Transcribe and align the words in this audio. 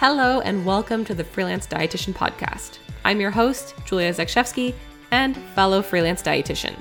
Hello, 0.00 0.38
and 0.42 0.64
welcome 0.64 1.04
to 1.06 1.12
the 1.12 1.24
Freelance 1.24 1.66
Dietitian 1.66 2.14
Podcast. 2.14 2.78
I'm 3.04 3.20
your 3.20 3.32
host, 3.32 3.74
Julia 3.84 4.12
Zakshevsky, 4.12 4.72
and 5.10 5.36
fellow 5.56 5.82
freelance 5.82 6.22
dietitian. 6.22 6.80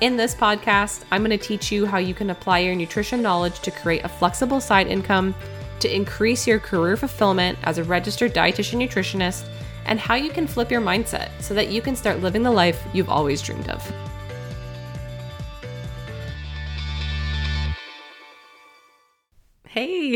In 0.00 0.16
this 0.16 0.34
podcast, 0.34 1.04
I'm 1.10 1.22
going 1.22 1.38
to 1.38 1.46
teach 1.46 1.70
you 1.70 1.84
how 1.84 1.98
you 1.98 2.14
can 2.14 2.30
apply 2.30 2.60
your 2.60 2.74
nutrition 2.74 3.20
knowledge 3.20 3.60
to 3.60 3.70
create 3.70 4.02
a 4.02 4.08
flexible 4.08 4.62
side 4.62 4.86
income, 4.86 5.34
to 5.80 5.94
increase 5.94 6.46
your 6.46 6.58
career 6.58 6.96
fulfillment 6.96 7.58
as 7.64 7.76
a 7.76 7.84
registered 7.84 8.32
dietitian 8.32 8.82
nutritionist, 8.82 9.46
and 9.84 10.00
how 10.00 10.14
you 10.14 10.30
can 10.30 10.46
flip 10.46 10.70
your 10.70 10.80
mindset 10.80 11.28
so 11.42 11.52
that 11.52 11.68
you 11.68 11.82
can 11.82 11.94
start 11.94 12.20
living 12.20 12.42
the 12.42 12.50
life 12.50 12.82
you've 12.94 13.10
always 13.10 13.42
dreamed 13.42 13.68
of. 13.68 14.07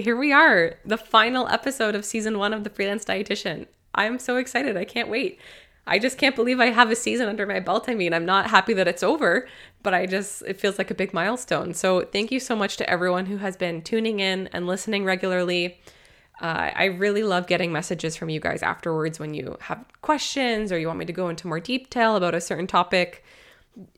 Here 0.01 0.17
we 0.17 0.33
are, 0.33 0.77
the 0.87 0.97
final 0.97 1.47
episode 1.49 1.95
of 1.95 2.07
season 2.07 2.39
one 2.39 2.55
of 2.55 2.65
The 2.65 2.71
Freelance 2.71 3.05
Dietitian. 3.05 3.67
I'm 3.95 4.19
so 4.19 4.39
excited. 4.39 4.75
I 4.75 4.87
can't 4.87 5.11
wait. 5.11 5.39
I 5.87 5.99
just 5.99 6.17
can't 6.17 6.35
believe 6.35 6.61
I 6.61 6.71
have 6.71 6.91
a 6.91 6.97
season 6.97 7.29
under 7.29 7.45
my 7.45 7.61
belt. 7.61 7.91
I 7.91 7.95
mean, 7.95 8.15
I'm 8.15 8.25
not 8.25 8.49
happy 8.49 8.73
that 8.73 8.89
it's 8.89 9.03
over, 9.03 9.47
but 9.83 9.93
I 9.93 10.07
just, 10.07 10.43
it 10.47 10.59
feels 10.59 10.79
like 10.79 10.91
a 10.91 10.95
big 10.95 11.13
milestone. 11.13 11.75
So, 11.75 12.01
thank 12.01 12.33
you 12.33 12.41
so 12.41 12.57
much 12.57 12.79
to 12.79 12.89
everyone 12.89 13.27
who 13.27 13.37
has 13.37 13.55
been 13.55 13.83
tuning 13.83 14.21
in 14.21 14.49
and 14.55 14.67
listening 14.67 15.05
regularly. 15.05 15.79
Uh, 16.41 16.71
I 16.75 16.85
really 16.85 17.23
love 17.23 17.47
getting 17.47 17.71
messages 17.71 18.17
from 18.17 18.31
you 18.31 18.41
guys 18.41 18.63
afterwards 18.63 19.21
when 19.21 19.35
you 19.35 19.59
have 19.61 19.85
questions 20.01 20.73
or 20.73 20.79
you 20.79 20.87
want 20.87 21.01
me 21.01 21.05
to 21.05 21.13
go 21.13 21.29
into 21.29 21.47
more 21.47 21.61
detail 21.61 22.17
about 22.17 22.35
a 22.35 22.41
certain 22.41 22.67
topic. 22.67 23.23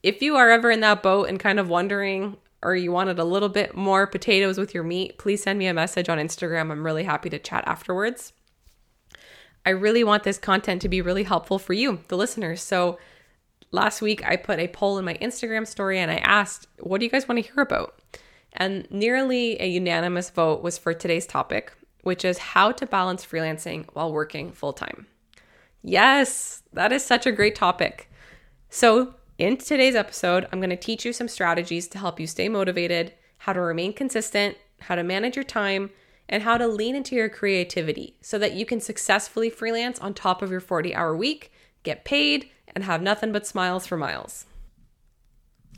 If 0.03 0.23
you 0.23 0.35
are 0.35 0.51
ever 0.51 0.73
in 0.73 0.81
that 0.81 1.05
boat 1.05 1.29
and 1.29 1.39
kind 1.39 1.61
of 1.61 1.69
wondering, 1.69 2.37
or 2.65 2.75
you 2.75 2.91
wanted 2.91 3.19
a 3.19 3.25
little 3.25 3.51
bit 3.51 3.77
more 3.77 4.07
potatoes 4.07 4.59
with 4.59 4.75
your 4.75 4.83
meat, 4.83 5.19
please 5.19 5.43
send 5.43 5.59
me 5.59 5.67
a 5.67 5.75
message 5.75 6.09
on 6.09 6.19
Instagram. 6.19 6.73
I'm 6.73 6.85
really 6.85 7.05
happy 7.05 7.29
to 7.31 7.39
chat 7.39 7.63
afterwards. 7.67 8.33
I 9.67 9.71
really 9.71 10.03
want 10.03 10.25
this 10.25 10.39
content 10.39 10.83
to 10.83 10.89
be 10.89 11.03
really 11.03 11.23
helpful 11.25 11.59
for 11.59 11.75
you, 11.75 12.01
the 12.09 12.17
listeners. 12.17 12.63
So 12.63 12.99
last 13.71 14.03
week 14.03 14.25
I 14.27 14.37
put 14.37 14.59
a 14.59 14.69
poll 14.69 14.99
in 14.99 15.05
my 15.05 15.15
Instagram 15.15 15.67
story 15.67 15.99
and 15.99 16.11
I 16.11 16.17
asked, 16.17 16.67
what 16.81 16.99
do 16.99 17.05
you 17.05 17.11
guys 17.11 17.29
want 17.29 17.45
to 17.45 17.53
hear 17.53 17.63
about? 17.63 18.01
And 18.55 18.91
nearly 18.91 19.61
a 19.61 19.67
unanimous 19.67 20.31
vote 20.31 20.63
was 20.63 20.79
for 20.79 20.95
today's 20.95 21.27
topic, 21.27 21.73
which 22.03 22.25
is 22.25 22.39
how 22.39 22.73
to 22.73 22.87
balance 22.87 23.27
freelancing 23.27 23.87
while 23.93 24.13
working 24.13 24.53
full 24.53 24.73
time. 24.73 25.07
Yes, 25.83 26.63
that 26.73 26.93
is 26.93 27.05
such 27.05 27.27
a 27.27 27.33
great 27.33 27.55
topic. 27.55 28.11
So, 28.71 29.15
in 29.39 29.57
today's 29.57 29.97
episode, 29.97 30.47
I'm 30.53 30.61
going 30.61 30.71
to 30.71 30.77
teach 30.77 31.05
you 31.05 31.13
some 31.13 31.29
strategies 31.29 31.89
to 31.89 31.99
help 31.99 32.21
you 32.21 32.27
stay 32.27 32.49
motivated, 32.49 33.13
how 33.39 33.53
to 33.53 33.61
remain 33.61 33.93
consistent, 33.93 34.57
how 34.81 34.95
to 34.95 35.03
manage 35.03 35.37
your 35.37 35.45
time, 35.45 35.91
and 36.29 36.43
how 36.43 36.57
to 36.57 36.69
lean 36.69 36.95
into 36.95 37.17
your 37.17 37.29
creativity 37.29 38.17
so 38.21 38.39
that 38.39 38.55
you 38.55 38.65
can 38.65 38.81
successfully 38.81 39.51
freelance 39.51 39.99
on 39.99 40.15
top 40.15 40.41
of 40.41 40.51
your 40.51 40.61
40 40.61 40.95
hour 40.95 41.17
week, 41.17 41.53
get 41.83 42.05
paid, 42.05 42.49
and 42.75 42.85
have 42.85 43.03
nothing 43.03 43.33
but 43.33 43.47
smiles 43.47 43.87
for 43.87 43.97
miles. 43.97 44.47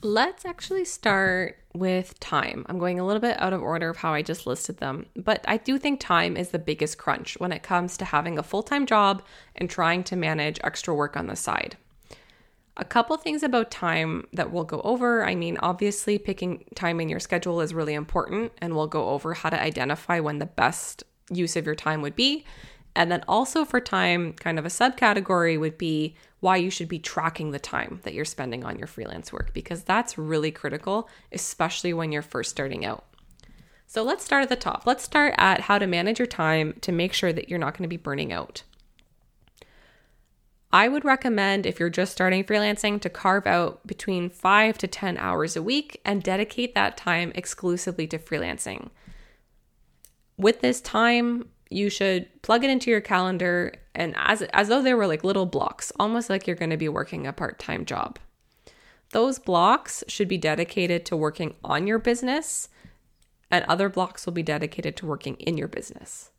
Let's 0.02 0.44
actually 0.44 0.84
start 0.84 1.56
with 1.74 2.20
time. 2.20 2.66
I'm 2.68 2.78
going 2.78 3.00
a 3.00 3.06
little 3.06 3.20
bit 3.20 3.40
out 3.40 3.54
of 3.54 3.62
order 3.62 3.88
of 3.88 3.96
how 3.96 4.12
I 4.12 4.20
just 4.20 4.46
listed 4.46 4.76
them, 4.76 5.06
but 5.16 5.42
I 5.48 5.56
do 5.56 5.78
think 5.78 5.98
time 5.98 6.36
is 6.36 6.50
the 6.50 6.58
biggest 6.58 6.98
crunch 6.98 7.38
when 7.40 7.52
it 7.52 7.62
comes 7.62 7.96
to 7.96 8.04
having 8.04 8.38
a 8.38 8.42
full 8.42 8.62
time 8.62 8.84
job 8.84 9.22
and 9.56 9.70
trying 9.70 10.04
to 10.04 10.16
manage 10.16 10.60
extra 10.62 10.94
work 10.94 11.16
on 11.16 11.26
the 11.26 11.36
side. 11.36 11.78
A 12.78 12.84
couple 12.84 13.16
things 13.16 13.42
about 13.42 13.70
time 13.70 14.26
that 14.34 14.50
we'll 14.50 14.64
go 14.64 14.82
over. 14.82 15.24
I 15.24 15.34
mean, 15.34 15.56
obviously, 15.58 16.18
picking 16.18 16.64
time 16.74 17.00
in 17.00 17.08
your 17.08 17.20
schedule 17.20 17.60
is 17.62 17.72
really 17.72 17.94
important, 17.94 18.52
and 18.58 18.76
we'll 18.76 18.86
go 18.86 19.08
over 19.10 19.32
how 19.32 19.48
to 19.48 19.60
identify 19.60 20.20
when 20.20 20.38
the 20.38 20.46
best 20.46 21.02
use 21.30 21.56
of 21.56 21.64
your 21.64 21.74
time 21.74 22.02
would 22.02 22.14
be. 22.14 22.44
And 22.94 23.10
then 23.10 23.24
also 23.28 23.64
for 23.64 23.80
time, 23.80 24.34
kind 24.34 24.58
of 24.58 24.66
a 24.66 24.70
subcategory 24.70 25.58
would 25.58 25.78
be 25.78 26.16
why 26.40 26.56
you 26.56 26.70
should 26.70 26.88
be 26.88 26.98
tracking 26.98 27.50
the 27.50 27.58
time 27.58 28.00
that 28.04 28.14
you're 28.14 28.24
spending 28.24 28.64
on 28.64 28.78
your 28.78 28.86
freelance 28.86 29.32
work, 29.32 29.52
because 29.54 29.82
that's 29.82 30.18
really 30.18 30.50
critical, 30.50 31.08
especially 31.32 31.92
when 31.94 32.12
you're 32.12 32.22
first 32.22 32.50
starting 32.50 32.84
out. 32.84 33.04
So 33.86 34.02
let's 34.02 34.24
start 34.24 34.42
at 34.42 34.48
the 34.48 34.56
top. 34.56 34.82
Let's 34.84 35.04
start 35.04 35.34
at 35.38 35.60
how 35.60 35.78
to 35.78 35.86
manage 35.86 36.18
your 36.18 36.26
time 36.26 36.74
to 36.82 36.92
make 36.92 37.12
sure 37.12 37.32
that 37.32 37.48
you're 37.48 37.58
not 37.58 37.72
going 37.74 37.84
to 37.84 37.88
be 37.88 37.96
burning 37.96 38.32
out. 38.32 38.62
I 40.76 40.88
would 40.88 41.06
recommend 41.06 41.64
if 41.64 41.80
you're 41.80 41.88
just 41.88 42.12
starting 42.12 42.44
freelancing 42.44 43.00
to 43.00 43.08
carve 43.08 43.46
out 43.46 43.86
between 43.86 44.28
five 44.28 44.76
to 44.76 44.86
10 44.86 45.16
hours 45.16 45.56
a 45.56 45.62
week 45.62 46.02
and 46.04 46.22
dedicate 46.22 46.74
that 46.74 46.98
time 46.98 47.32
exclusively 47.34 48.06
to 48.08 48.18
freelancing. 48.18 48.90
With 50.36 50.60
this 50.60 50.82
time, 50.82 51.48
you 51.70 51.88
should 51.88 52.28
plug 52.42 52.62
it 52.62 52.68
into 52.68 52.90
your 52.90 53.00
calendar 53.00 53.72
and 53.94 54.14
as, 54.18 54.42
as 54.42 54.68
though 54.68 54.82
they 54.82 54.92
were 54.92 55.06
like 55.06 55.24
little 55.24 55.46
blocks, 55.46 55.92
almost 55.98 56.28
like 56.28 56.46
you're 56.46 56.54
going 56.54 56.68
to 56.68 56.76
be 56.76 56.90
working 56.90 57.26
a 57.26 57.32
part 57.32 57.58
time 57.58 57.86
job. 57.86 58.18
Those 59.12 59.38
blocks 59.38 60.04
should 60.08 60.28
be 60.28 60.36
dedicated 60.36 61.06
to 61.06 61.16
working 61.16 61.54
on 61.64 61.86
your 61.86 61.98
business, 61.98 62.68
and 63.50 63.64
other 63.64 63.88
blocks 63.88 64.26
will 64.26 64.34
be 64.34 64.42
dedicated 64.42 64.94
to 64.98 65.06
working 65.06 65.36
in 65.36 65.56
your 65.56 65.68
business. 65.68 66.32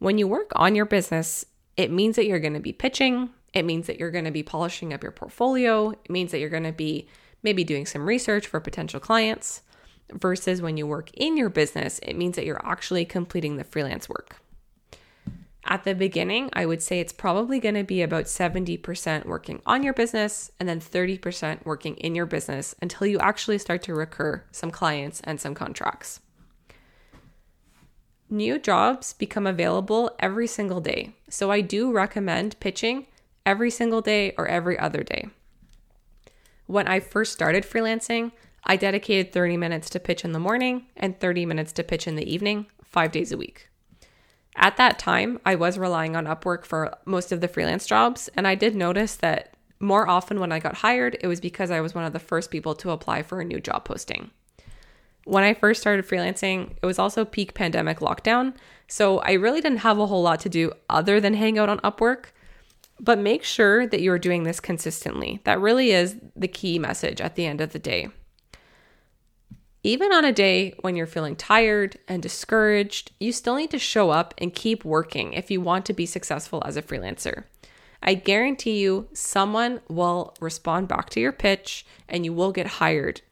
When 0.00 0.18
you 0.18 0.26
work 0.26 0.50
on 0.56 0.74
your 0.74 0.84
business, 0.84 1.44
it 1.76 1.92
means 1.92 2.16
that 2.16 2.26
you're 2.26 2.40
going 2.40 2.54
to 2.54 2.60
be 2.60 2.72
pitching, 2.72 3.30
it 3.58 3.64
means 3.64 3.86
that 3.86 3.98
you're 3.98 4.10
going 4.10 4.24
to 4.24 4.30
be 4.30 4.42
polishing 4.42 4.92
up 4.92 5.02
your 5.02 5.12
portfolio. 5.12 5.90
It 5.90 6.10
means 6.10 6.30
that 6.30 6.38
you're 6.38 6.48
going 6.48 6.62
to 6.62 6.72
be 6.72 7.08
maybe 7.42 7.64
doing 7.64 7.86
some 7.86 8.06
research 8.06 8.46
for 8.46 8.60
potential 8.60 9.00
clients. 9.00 9.62
Versus 10.10 10.62
when 10.62 10.78
you 10.78 10.86
work 10.86 11.10
in 11.12 11.36
your 11.36 11.50
business, 11.50 11.98
it 11.98 12.16
means 12.16 12.36
that 12.36 12.46
you're 12.46 12.66
actually 12.66 13.04
completing 13.04 13.56
the 13.56 13.64
freelance 13.64 14.08
work. 14.08 14.40
At 15.66 15.84
the 15.84 15.94
beginning, 15.94 16.48
I 16.54 16.64
would 16.64 16.82
say 16.82 16.98
it's 16.98 17.12
probably 17.12 17.60
going 17.60 17.74
to 17.74 17.84
be 17.84 18.00
about 18.00 18.24
70% 18.24 19.26
working 19.26 19.60
on 19.66 19.82
your 19.82 19.92
business 19.92 20.50
and 20.58 20.66
then 20.66 20.80
30% 20.80 21.66
working 21.66 21.96
in 21.96 22.14
your 22.14 22.24
business 22.24 22.74
until 22.80 23.06
you 23.06 23.18
actually 23.18 23.58
start 23.58 23.82
to 23.82 23.94
recur 23.94 24.44
some 24.50 24.70
clients 24.70 25.20
and 25.24 25.38
some 25.38 25.54
contracts. 25.54 26.20
New 28.30 28.58
jobs 28.58 29.12
become 29.12 29.46
available 29.46 30.10
every 30.18 30.46
single 30.46 30.80
day. 30.80 31.16
So 31.28 31.50
I 31.50 31.60
do 31.60 31.92
recommend 31.92 32.58
pitching 32.60 33.06
every 33.48 33.70
single 33.70 34.02
day 34.02 34.34
or 34.36 34.46
every 34.46 34.78
other 34.78 35.02
day. 35.02 35.26
When 36.66 36.86
I 36.86 37.00
first 37.00 37.32
started 37.32 37.64
freelancing, 37.64 38.32
I 38.62 38.76
dedicated 38.76 39.32
30 39.32 39.56
minutes 39.56 39.88
to 39.90 40.00
pitch 40.00 40.22
in 40.22 40.32
the 40.32 40.38
morning 40.38 40.84
and 40.98 41.18
30 41.18 41.46
minutes 41.46 41.72
to 41.72 41.82
pitch 41.82 42.06
in 42.06 42.16
the 42.16 42.30
evening, 42.30 42.66
five 42.84 43.10
days 43.10 43.32
a 43.32 43.38
week. 43.38 43.70
At 44.54 44.76
that 44.76 44.98
time, 44.98 45.40
I 45.46 45.54
was 45.54 45.78
relying 45.78 46.14
on 46.14 46.26
Upwork 46.26 46.66
for 46.66 46.94
most 47.06 47.32
of 47.32 47.40
the 47.40 47.48
freelance 47.48 47.86
jobs, 47.86 48.28
and 48.36 48.46
I 48.46 48.54
did 48.54 48.76
notice 48.76 49.16
that 49.16 49.54
more 49.80 50.06
often 50.06 50.40
when 50.40 50.52
I 50.52 50.58
got 50.58 50.74
hired, 50.74 51.16
it 51.22 51.26
was 51.26 51.40
because 51.40 51.70
I 51.70 51.80
was 51.80 51.94
one 51.94 52.04
of 52.04 52.12
the 52.12 52.18
first 52.18 52.50
people 52.50 52.74
to 52.74 52.90
apply 52.90 53.22
for 53.22 53.40
a 53.40 53.46
new 53.46 53.60
job 53.60 53.86
posting. 53.86 54.30
When 55.24 55.44
I 55.44 55.54
first 55.54 55.80
started 55.80 56.06
freelancing, 56.06 56.72
it 56.82 56.86
was 56.86 56.98
also 56.98 57.24
peak 57.24 57.54
pandemic 57.54 58.00
lockdown, 58.00 58.56
so 58.88 59.20
I 59.20 59.32
really 59.32 59.62
didn't 59.62 59.78
have 59.78 59.98
a 59.98 60.06
whole 60.06 60.22
lot 60.22 60.40
to 60.40 60.50
do 60.50 60.72
other 60.90 61.18
than 61.18 61.32
hang 61.32 61.58
out 61.58 61.70
on 61.70 61.78
Upwork. 61.78 62.26
But 63.00 63.18
make 63.18 63.44
sure 63.44 63.86
that 63.86 64.00
you're 64.00 64.18
doing 64.18 64.42
this 64.42 64.60
consistently. 64.60 65.40
That 65.44 65.60
really 65.60 65.92
is 65.92 66.16
the 66.34 66.48
key 66.48 66.78
message 66.78 67.20
at 67.20 67.36
the 67.36 67.46
end 67.46 67.60
of 67.60 67.72
the 67.72 67.78
day. 67.78 68.08
Even 69.84 70.12
on 70.12 70.24
a 70.24 70.32
day 70.32 70.74
when 70.80 70.96
you're 70.96 71.06
feeling 71.06 71.36
tired 71.36 71.98
and 72.08 72.20
discouraged, 72.22 73.12
you 73.20 73.30
still 73.32 73.54
need 73.54 73.70
to 73.70 73.78
show 73.78 74.10
up 74.10 74.34
and 74.38 74.52
keep 74.52 74.84
working 74.84 75.32
if 75.32 75.50
you 75.50 75.60
want 75.60 75.86
to 75.86 75.92
be 75.92 76.04
successful 76.04 76.62
as 76.66 76.76
a 76.76 76.82
freelancer. 76.82 77.44
I 78.02 78.14
guarantee 78.14 78.78
you, 78.78 79.08
someone 79.12 79.80
will 79.88 80.34
respond 80.40 80.88
back 80.88 81.10
to 81.10 81.20
your 81.20 81.32
pitch 81.32 81.86
and 82.08 82.24
you 82.24 82.32
will 82.32 82.52
get 82.52 82.66
hired 82.66 83.22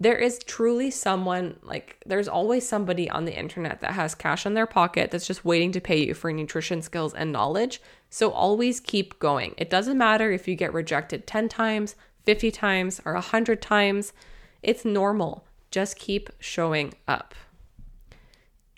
there 0.00 0.16
is 0.16 0.38
truly 0.46 0.90
someone 0.90 1.58
like 1.62 2.02
there's 2.06 2.26
always 2.26 2.66
somebody 2.66 3.08
on 3.10 3.26
the 3.26 3.38
internet 3.38 3.82
that 3.82 3.92
has 3.92 4.14
cash 4.14 4.46
in 4.46 4.54
their 4.54 4.66
pocket 4.66 5.10
that's 5.10 5.26
just 5.26 5.44
waiting 5.44 5.70
to 5.72 5.80
pay 5.80 6.06
you 6.06 6.14
for 6.14 6.32
nutrition 6.32 6.80
skills 6.80 7.12
and 7.12 7.30
knowledge. 7.30 7.82
So 8.08 8.30
always 8.30 8.80
keep 8.80 9.18
going. 9.18 9.54
It 9.58 9.68
doesn't 9.68 9.98
matter 9.98 10.32
if 10.32 10.48
you 10.48 10.56
get 10.56 10.72
rejected 10.72 11.26
10 11.26 11.50
times, 11.50 11.96
50 12.24 12.50
times, 12.50 13.02
or 13.04 13.12
100 13.12 13.60
times. 13.60 14.14
It's 14.62 14.86
normal. 14.86 15.44
Just 15.70 15.98
keep 15.98 16.30
showing 16.38 16.94
up. 17.06 17.34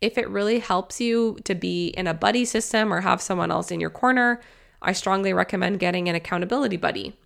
If 0.00 0.18
it 0.18 0.28
really 0.28 0.58
helps 0.58 1.00
you 1.00 1.38
to 1.44 1.54
be 1.54 1.88
in 1.90 2.08
a 2.08 2.14
buddy 2.14 2.44
system 2.44 2.92
or 2.92 3.02
have 3.02 3.22
someone 3.22 3.52
else 3.52 3.70
in 3.70 3.78
your 3.78 3.90
corner, 3.90 4.40
I 4.82 4.92
strongly 4.92 5.32
recommend 5.32 5.78
getting 5.78 6.08
an 6.08 6.16
accountability 6.16 6.76
buddy 6.76 7.16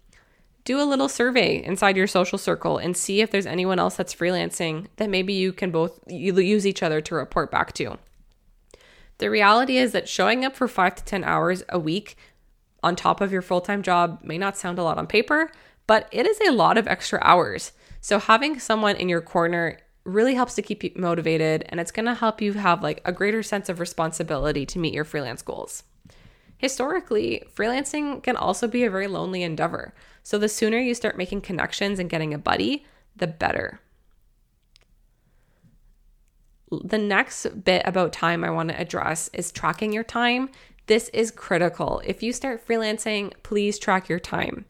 do 0.67 0.81
a 0.81 0.85
little 0.85 1.09
survey 1.09 1.63
inside 1.65 1.97
your 1.97 2.09
social 2.09 2.37
circle 2.37 2.77
and 2.77 2.97
see 2.97 3.21
if 3.21 3.31
there's 3.31 3.47
anyone 3.47 3.79
else 3.79 3.97
that's 3.97 4.15
freelancing 4.15 4.89
that 4.97 5.09
maybe 5.09 5.33
you 5.33 5.53
can 5.53 5.71
both 5.71 5.99
use 6.09 6.67
each 6.67 6.83
other 6.83 7.01
to 7.01 7.15
report 7.15 7.51
back 7.51 7.73
to. 7.75 7.97
The 9.19 9.31
reality 9.31 9.79
is 9.79 9.93
that 9.93 10.09
showing 10.09 10.45
up 10.45 10.57
for 10.57 10.69
five 10.69 10.97
to 10.97 11.05
10 11.05 11.23
hours 11.25 11.63
a 11.69 11.79
week 11.79 12.17
on 12.83 12.97
top 12.97 13.21
of 13.21 13.33
your 13.33 13.43
full 13.43 13.61
time 13.61 13.81
job 13.81 14.21
may 14.23 14.37
not 14.37 14.57
sound 14.57 14.79
a 14.79 14.83
lot 14.83 14.99
on 14.99 15.07
paper, 15.07 15.51
but 15.87 16.09
it 16.11 16.27
is 16.27 16.39
a 16.41 16.51
lot 16.51 16.77
of 16.77 16.89
extra 16.89 17.21
hours. 17.23 17.73
So 18.01 18.19
having 18.19 18.59
someone 18.59 18.97
in 18.97 19.09
your 19.09 19.21
corner 19.21 19.79
really 20.05 20.35
helps 20.35 20.57
to 20.57 20.63
keep 20.63 20.83
you 20.83 20.91
motivated 20.97 21.65
and 21.69 21.79
it's 21.79 21.93
going 21.93 22.07
to 22.07 22.15
help 22.15 22.43
you 22.43 22.55
have 22.55 22.83
like 22.83 23.01
a 23.05 23.13
greater 23.13 23.43
sense 23.43 23.69
of 23.69 23.79
responsibility 23.79 24.67
to 24.67 24.81
meet 24.81 24.95
your 24.95 25.05
freelance 25.05 25.43
goals. 25.43 25.85
Historically, 26.59 27.43
freelancing 27.55 28.23
can 28.23 28.37
also 28.37 28.67
be 28.67 28.85
a 28.85 28.91
very 28.91 29.07
lonely 29.07 29.43
endeavor. 29.43 29.95
So 30.27 30.39
the 30.39 30.49
sooner 30.49 30.81
you 30.81 30.93
start 30.97 31.17
making 31.17 31.43
connections 31.43 32.01
and 32.01 32.11
getting 32.11 32.35
a 32.35 32.39
buddy, 32.39 32.85
the 33.15 33.29
better. 33.29 33.79
The 36.69 36.99
next 36.99 37.63
bit 37.63 37.83
about 37.85 38.13
time 38.13 38.43
I 38.43 38.51
want 38.51 38.71
to 38.71 38.81
address 38.81 39.31
is 39.33 39.53
tracking 39.53 39.93
your 39.93 40.03
time. 40.03 40.49
This 40.89 41.11
is 41.11 41.31
critical. 41.31 42.03
If 42.05 42.25
you 42.25 42.33
start 42.33 42.67
freelancing, 42.67 43.35
please 43.45 43.79
track 43.79 44.09
your 44.09 44.19
time. 44.19 44.65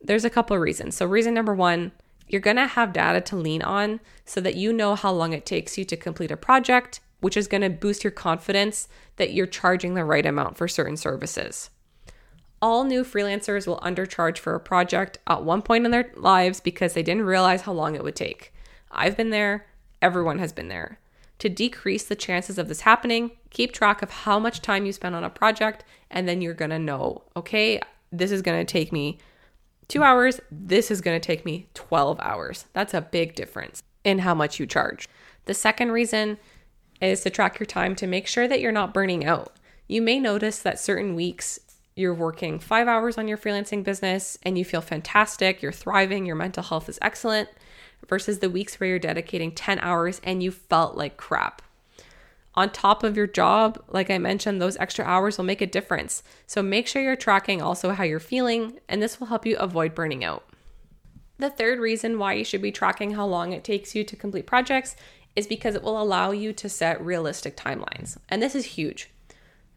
There's 0.00 0.24
a 0.24 0.30
couple 0.30 0.56
of 0.56 0.62
reasons. 0.62 0.96
So, 0.96 1.04
reason 1.04 1.34
number 1.34 1.54
one, 1.54 1.92
you're 2.26 2.40
going 2.40 2.56
to 2.56 2.66
have 2.66 2.94
data 2.94 3.20
to 3.20 3.36
lean 3.36 3.60
on 3.60 4.00
so 4.24 4.40
that 4.40 4.56
you 4.56 4.72
know 4.72 4.94
how 4.94 5.12
long 5.12 5.34
it 5.34 5.44
takes 5.44 5.76
you 5.76 5.84
to 5.84 5.98
complete 5.98 6.30
a 6.30 6.36
project, 6.38 7.00
which 7.20 7.36
is 7.36 7.46
going 7.46 7.60
to 7.60 7.68
boost 7.68 8.02
your 8.02 8.10
confidence 8.10 8.88
that 9.16 9.34
you're 9.34 9.46
charging 9.46 9.92
the 9.92 10.04
right 10.06 10.24
amount 10.24 10.56
for 10.56 10.66
certain 10.66 10.96
services. 10.96 11.68
All 12.66 12.82
new 12.82 13.04
freelancers 13.04 13.68
will 13.68 13.78
undercharge 13.78 14.38
for 14.38 14.56
a 14.56 14.60
project 14.60 15.18
at 15.28 15.44
one 15.44 15.62
point 15.62 15.84
in 15.84 15.92
their 15.92 16.10
lives 16.16 16.58
because 16.58 16.94
they 16.94 17.02
didn't 17.04 17.22
realize 17.22 17.60
how 17.60 17.72
long 17.72 17.94
it 17.94 18.02
would 18.02 18.16
take. 18.16 18.52
I've 18.90 19.16
been 19.16 19.30
there, 19.30 19.66
everyone 20.02 20.40
has 20.40 20.52
been 20.52 20.66
there. 20.66 20.98
To 21.38 21.48
decrease 21.48 22.02
the 22.02 22.16
chances 22.16 22.58
of 22.58 22.66
this 22.66 22.80
happening, 22.80 23.30
keep 23.50 23.70
track 23.70 24.02
of 24.02 24.10
how 24.10 24.40
much 24.40 24.62
time 24.62 24.84
you 24.84 24.92
spend 24.92 25.14
on 25.14 25.22
a 25.22 25.30
project, 25.30 25.84
and 26.10 26.26
then 26.26 26.42
you're 26.42 26.54
gonna 26.54 26.80
know, 26.80 27.22
okay, 27.36 27.80
this 28.10 28.32
is 28.32 28.42
gonna 28.42 28.64
take 28.64 28.90
me 28.90 29.18
two 29.86 30.02
hours, 30.02 30.40
this 30.50 30.90
is 30.90 31.00
gonna 31.00 31.20
take 31.20 31.44
me 31.44 31.68
12 31.74 32.18
hours. 32.18 32.64
That's 32.72 32.94
a 32.94 33.00
big 33.00 33.36
difference 33.36 33.80
in 34.02 34.18
how 34.18 34.34
much 34.34 34.58
you 34.58 34.66
charge. 34.66 35.08
The 35.44 35.54
second 35.54 35.92
reason 35.92 36.36
is 37.00 37.20
to 37.20 37.30
track 37.30 37.60
your 37.60 37.66
time 37.66 37.94
to 37.94 38.08
make 38.08 38.26
sure 38.26 38.48
that 38.48 38.60
you're 38.60 38.72
not 38.72 38.92
burning 38.92 39.24
out. 39.24 39.52
You 39.86 40.02
may 40.02 40.18
notice 40.18 40.58
that 40.58 40.80
certain 40.80 41.14
weeks 41.14 41.60
you're 41.96 42.14
working 42.14 42.58
five 42.58 42.86
hours 42.86 43.16
on 43.16 43.26
your 43.26 43.38
freelancing 43.38 43.82
business 43.82 44.38
and 44.42 44.56
you 44.56 44.64
feel 44.64 44.82
fantastic, 44.82 45.62
you're 45.62 45.72
thriving, 45.72 46.26
your 46.26 46.36
mental 46.36 46.62
health 46.62 46.88
is 46.90 46.98
excellent, 47.00 47.48
versus 48.06 48.38
the 48.38 48.50
weeks 48.50 48.78
where 48.78 48.90
you're 48.90 48.98
dedicating 48.98 49.50
10 49.50 49.78
hours 49.80 50.20
and 50.22 50.42
you 50.42 50.50
felt 50.50 50.94
like 50.94 51.16
crap. 51.16 51.62
On 52.54 52.70
top 52.70 53.02
of 53.02 53.16
your 53.16 53.26
job, 53.26 53.82
like 53.88 54.10
I 54.10 54.18
mentioned, 54.18 54.60
those 54.60 54.76
extra 54.76 55.04
hours 55.04 55.36
will 55.36 55.44
make 55.44 55.60
a 55.60 55.66
difference. 55.66 56.22
So 56.46 56.62
make 56.62 56.86
sure 56.86 57.02
you're 57.02 57.16
tracking 57.16 57.60
also 57.60 57.90
how 57.90 58.04
you're 58.04 58.20
feeling, 58.20 58.78
and 58.88 59.02
this 59.02 59.18
will 59.18 59.26
help 59.26 59.44
you 59.44 59.56
avoid 59.58 59.94
burning 59.94 60.22
out. 60.22 60.44
The 61.38 61.50
third 61.50 61.78
reason 61.78 62.18
why 62.18 62.34
you 62.34 62.44
should 62.44 62.62
be 62.62 62.72
tracking 62.72 63.12
how 63.12 63.26
long 63.26 63.52
it 63.52 63.64
takes 63.64 63.94
you 63.94 64.04
to 64.04 64.16
complete 64.16 64.46
projects 64.46 64.96
is 65.34 65.46
because 65.46 65.74
it 65.74 65.82
will 65.82 66.00
allow 66.00 66.30
you 66.30 66.54
to 66.54 66.68
set 66.68 67.04
realistic 67.04 67.56
timelines. 67.56 68.16
And 68.30 68.42
this 68.42 68.54
is 68.54 68.64
huge. 68.64 69.10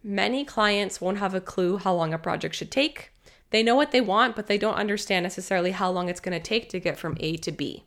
Many 0.04 0.46
clients 0.46 1.02
won't 1.02 1.18
have 1.18 1.34
a 1.34 1.42
clue 1.42 1.78
how 1.78 1.94
long 1.94 2.14
a 2.14 2.18
project 2.18 2.56
should 2.56 2.72
take. 2.72 3.12
They 3.50 3.64
know 3.64 3.76
what 3.76 3.92
they 3.92 4.02
want, 4.02 4.36
but 4.36 4.48
they 4.48 4.58
don't 4.58 4.76
understand 4.76 5.24
necessarily 5.24 5.72
how 5.72 5.92
long 5.92 6.08
it's 6.08 6.20
going 6.20 6.40
to 6.40 6.44
take 6.46 6.70
to 6.70 6.80
get 6.80 6.98
from 6.98 7.18
A 7.20 7.36
to 7.38 7.52
B. 7.52 7.84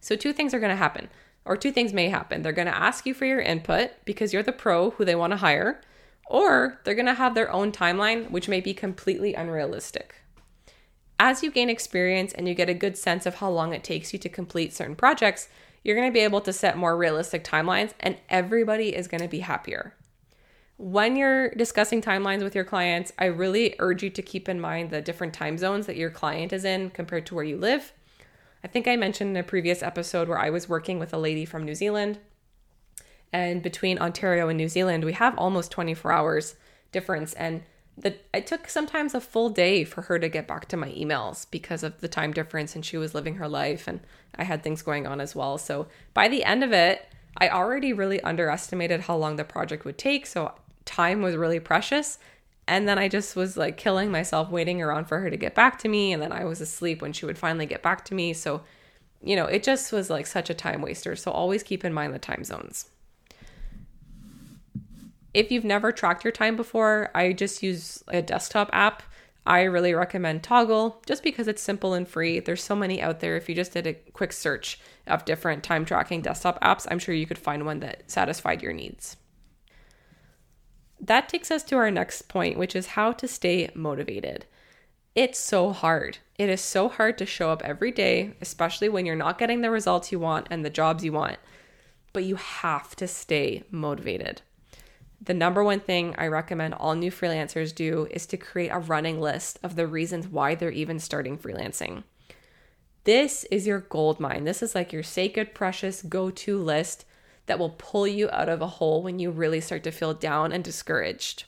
So, 0.00 0.14
two 0.14 0.32
things 0.32 0.54
are 0.54 0.60
going 0.60 0.70
to 0.70 0.76
happen, 0.76 1.08
or 1.44 1.56
two 1.56 1.72
things 1.72 1.92
may 1.92 2.08
happen. 2.08 2.42
They're 2.42 2.52
going 2.52 2.68
to 2.68 2.76
ask 2.76 3.06
you 3.06 3.14
for 3.14 3.24
your 3.24 3.40
input 3.40 3.90
because 4.04 4.32
you're 4.32 4.42
the 4.42 4.52
pro 4.52 4.90
who 4.90 5.04
they 5.04 5.14
want 5.14 5.32
to 5.32 5.38
hire, 5.38 5.80
or 6.28 6.80
they're 6.84 6.94
going 6.94 7.06
to 7.06 7.14
have 7.14 7.34
their 7.34 7.50
own 7.50 7.72
timeline, 7.72 8.30
which 8.30 8.48
may 8.48 8.60
be 8.60 8.74
completely 8.74 9.34
unrealistic. 9.34 10.16
As 11.18 11.42
you 11.42 11.50
gain 11.50 11.70
experience 11.70 12.32
and 12.32 12.46
you 12.46 12.54
get 12.54 12.68
a 12.68 12.74
good 12.74 12.96
sense 12.98 13.24
of 13.24 13.36
how 13.36 13.50
long 13.50 13.72
it 13.72 13.82
takes 13.82 14.12
you 14.12 14.18
to 14.18 14.28
complete 14.28 14.74
certain 14.74 14.96
projects, 14.96 15.48
you're 15.82 15.96
going 15.96 16.08
to 16.08 16.14
be 16.14 16.20
able 16.20 16.42
to 16.42 16.52
set 16.52 16.76
more 16.76 16.96
realistic 16.96 17.42
timelines, 17.42 17.92
and 18.00 18.18
everybody 18.28 18.94
is 18.94 19.08
going 19.08 19.22
to 19.22 19.28
be 19.28 19.40
happier. 19.40 19.94
When 20.78 21.16
you're 21.16 21.50
discussing 21.50 22.02
timelines 22.02 22.42
with 22.42 22.54
your 22.54 22.64
clients, 22.64 23.10
I 23.18 23.26
really 23.26 23.74
urge 23.78 24.02
you 24.02 24.10
to 24.10 24.20
keep 24.20 24.46
in 24.46 24.60
mind 24.60 24.90
the 24.90 25.00
different 25.00 25.32
time 25.32 25.56
zones 25.56 25.86
that 25.86 25.96
your 25.96 26.10
client 26.10 26.52
is 26.52 26.66
in 26.66 26.90
compared 26.90 27.24
to 27.26 27.34
where 27.34 27.44
you 27.44 27.56
live. 27.56 27.94
I 28.62 28.68
think 28.68 28.86
I 28.86 28.96
mentioned 28.96 29.30
in 29.30 29.36
a 29.36 29.42
previous 29.42 29.82
episode 29.82 30.28
where 30.28 30.38
I 30.38 30.50
was 30.50 30.68
working 30.68 30.98
with 30.98 31.14
a 31.14 31.18
lady 31.18 31.46
from 31.46 31.64
New 31.64 31.74
Zealand. 31.74 32.18
And 33.32 33.62
between 33.62 33.98
Ontario 33.98 34.48
and 34.48 34.58
New 34.58 34.68
Zealand, 34.68 35.04
we 35.04 35.14
have 35.14 35.38
almost 35.38 35.70
24 35.70 36.12
hours 36.12 36.56
difference. 36.92 37.32
And 37.34 37.62
the, 37.96 38.16
it 38.34 38.46
took 38.46 38.68
sometimes 38.68 39.14
a 39.14 39.20
full 39.20 39.48
day 39.48 39.82
for 39.84 40.02
her 40.02 40.18
to 40.18 40.28
get 40.28 40.46
back 40.46 40.68
to 40.68 40.76
my 40.76 40.90
emails 40.90 41.46
because 41.50 41.82
of 41.82 42.00
the 42.02 42.08
time 42.08 42.32
difference 42.32 42.74
and 42.74 42.84
she 42.84 42.98
was 42.98 43.14
living 43.14 43.36
her 43.36 43.48
life 43.48 43.88
and 43.88 44.00
I 44.34 44.44
had 44.44 44.62
things 44.62 44.82
going 44.82 45.06
on 45.06 45.22
as 45.22 45.34
well. 45.34 45.56
So 45.56 45.86
by 46.12 46.28
the 46.28 46.44
end 46.44 46.62
of 46.62 46.72
it, 46.72 47.06
I 47.38 47.48
already 47.48 47.94
really 47.94 48.20
underestimated 48.20 49.02
how 49.02 49.16
long 49.16 49.36
the 49.36 49.44
project 49.44 49.86
would 49.86 49.96
take. 49.96 50.26
So 50.26 50.52
time 50.86 51.20
was 51.20 51.36
really 51.36 51.60
precious. 51.60 52.18
And 52.68 52.88
then 52.88 52.98
I 52.98 53.08
just 53.08 53.36
was 53.36 53.56
like 53.56 53.76
killing 53.76 54.10
myself 54.10 54.50
waiting 54.50 54.82
around 54.82 55.06
for 55.06 55.20
her 55.20 55.30
to 55.30 55.36
get 55.36 55.54
back 55.54 55.78
to 55.80 55.88
me. 55.88 56.12
And 56.12 56.22
then 56.22 56.32
I 56.32 56.44
was 56.44 56.60
asleep 56.60 57.00
when 57.02 57.12
she 57.12 57.26
would 57.26 57.38
finally 57.38 57.66
get 57.66 57.82
back 57.82 58.04
to 58.06 58.14
me. 58.14 58.32
So, 58.32 58.62
you 59.22 59.36
know, 59.36 59.46
it 59.46 59.62
just 59.62 59.92
was 59.92 60.10
like 60.10 60.26
such 60.26 60.50
a 60.50 60.54
time 60.54 60.82
waster. 60.82 61.14
So 61.14 61.30
always 61.30 61.62
keep 61.62 61.84
in 61.84 61.92
mind 61.92 62.12
the 62.12 62.18
time 62.18 62.42
zones. 62.42 62.90
If 65.32 65.52
you've 65.52 65.64
never 65.64 65.92
tracked 65.92 66.24
your 66.24 66.32
time 66.32 66.56
before, 66.56 67.10
I 67.14 67.32
just 67.34 67.62
use 67.62 68.02
a 68.08 68.22
desktop 68.22 68.70
app. 68.72 69.02
I 69.46 69.62
really 69.62 69.94
recommend 69.94 70.42
Toggl 70.42 71.06
just 71.06 71.22
because 71.22 71.46
it's 71.46 71.62
simple 71.62 71.94
and 71.94 72.08
free. 72.08 72.40
There's 72.40 72.64
so 72.64 72.74
many 72.74 73.00
out 73.00 73.20
there. 73.20 73.36
If 73.36 73.48
you 73.48 73.54
just 73.54 73.72
did 73.72 73.86
a 73.86 73.94
quick 73.94 74.32
search 74.32 74.80
of 75.06 75.24
different 75.24 75.62
time 75.62 75.84
tracking 75.84 76.22
desktop 76.22 76.60
apps, 76.62 76.86
I'm 76.90 76.98
sure 76.98 77.14
you 77.14 77.26
could 77.26 77.38
find 77.38 77.64
one 77.64 77.78
that 77.80 78.10
satisfied 78.10 78.60
your 78.60 78.72
needs 78.72 79.16
that 81.06 81.28
takes 81.28 81.50
us 81.50 81.62
to 81.64 81.76
our 81.76 81.90
next 81.90 82.28
point, 82.28 82.58
which 82.58 82.76
is 82.76 82.88
how 82.88 83.12
to 83.12 83.28
stay 83.28 83.70
motivated. 83.74 84.44
It's 85.14 85.38
so 85.38 85.72
hard. 85.72 86.18
It 86.38 86.50
is 86.50 86.60
so 86.60 86.88
hard 86.88 87.16
to 87.18 87.26
show 87.26 87.50
up 87.50 87.62
every 87.64 87.90
day, 87.90 88.34
especially 88.40 88.88
when 88.88 89.06
you're 89.06 89.16
not 89.16 89.38
getting 89.38 89.62
the 89.62 89.70
results 89.70 90.12
you 90.12 90.18
want 90.18 90.48
and 90.50 90.64
the 90.64 90.70
jobs 90.70 91.04
you 91.04 91.12
want. 91.12 91.38
But 92.12 92.24
you 92.24 92.36
have 92.36 92.94
to 92.96 93.08
stay 93.08 93.62
motivated. 93.70 94.42
The 95.20 95.34
number 95.34 95.64
one 95.64 95.80
thing 95.80 96.14
I 96.18 96.26
recommend 96.26 96.74
all 96.74 96.94
new 96.94 97.10
freelancers 97.10 97.74
do 97.74 98.06
is 98.10 98.26
to 98.26 98.36
create 98.36 98.68
a 98.68 98.78
running 98.78 99.20
list 99.20 99.58
of 99.62 99.74
the 99.74 99.86
reasons 99.86 100.28
why 100.28 100.54
they're 100.54 100.70
even 100.70 100.98
starting 100.98 101.38
freelancing. 101.38 102.04
This 103.04 103.44
is 103.44 103.66
your 103.66 103.80
gold 103.80 104.20
mine. 104.20 104.44
This 104.44 104.62
is 104.62 104.74
like 104.74 104.92
your 104.92 105.02
sacred, 105.02 105.54
precious 105.54 106.02
go 106.02 106.30
to 106.30 106.58
list 106.58 107.06
that 107.46 107.58
will 107.58 107.70
pull 107.70 108.06
you 108.06 108.28
out 108.30 108.48
of 108.48 108.60
a 108.60 108.66
hole 108.66 109.02
when 109.02 109.18
you 109.18 109.30
really 109.30 109.60
start 109.60 109.82
to 109.84 109.90
feel 109.90 110.14
down 110.14 110.52
and 110.52 110.62
discouraged. 110.62 111.44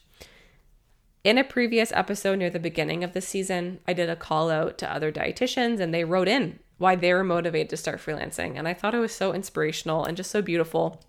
In 1.23 1.37
a 1.37 1.43
previous 1.43 1.91
episode 1.91 2.39
near 2.39 2.49
the 2.49 2.59
beginning 2.59 3.03
of 3.03 3.13
the 3.13 3.21
season, 3.21 3.79
I 3.87 3.93
did 3.93 4.09
a 4.09 4.15
call 4.15 4.49
out 4.49 4.77
to 4.77 4.91
other 4.91 5.11
dietitians 5.11 5.79
and 5.79 5.93
they 5.93 6.05
wrote 6.05 6.29
in 6.29 6.59
why 6.77 6.95
they 6.95 7.13
were 7.13 7.25
motivated 7.25 7.69
to 7.69 7.77
start 7.77 7.99
freelancing. 7.99 8.57
And 8.57 8.67
I 8.67 8.73
thought 8.73 8.95
it 8.95 8.99
was 8.99 9.11
so 9.11 9.33
inspirational 9.33 10.05
and 10.05 10.15
just 10.15 10.31
so 10.31 10.41
beautiful. 10.41 11.01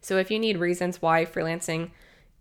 So 0.00 0.16
if 0.16 0.30
you 0.30 0.38
need 0.38 0.56
reasons 0.56 1.02
why 1.02 1.26
freelancing 1.26 1.90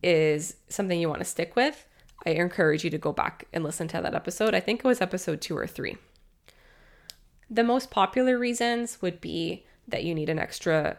is 0.01 0.55
something 0.69 0.99
you 0.99 1.09
want 1.09 1.19
to 1.19 1.25
stick 1.25 1.55
with, 1.55 1.85
I 2.25 2.31
encourage 2.31 2.85
you 2.85 2.89
to 2.91 2.97
go 2.97 3.11
back 3.11 3.47
and 3.51 3.63
listen 3.63 3.89
to 3.89 4.01
that 4.01 4.15
episode. 4.15 4.55
I 4.55 4.61
think 4.61 4.79
it 4.79 4.87
was 4.87 5.01
episode 5.01 5.41
two 5.41 5.57
or 5.57 5.67
three. 5.67 5.97
The 7.49 7.63
most 7.63 7.91
popular 7.91 8.37
reasons 8.37 9.01
would 9.01 9.19
be 9.19 9.65
that 9.87 10.03
you 10.03 10.15
need 10.15 10.29
an 10.29 10.39
extra 10.39 10.97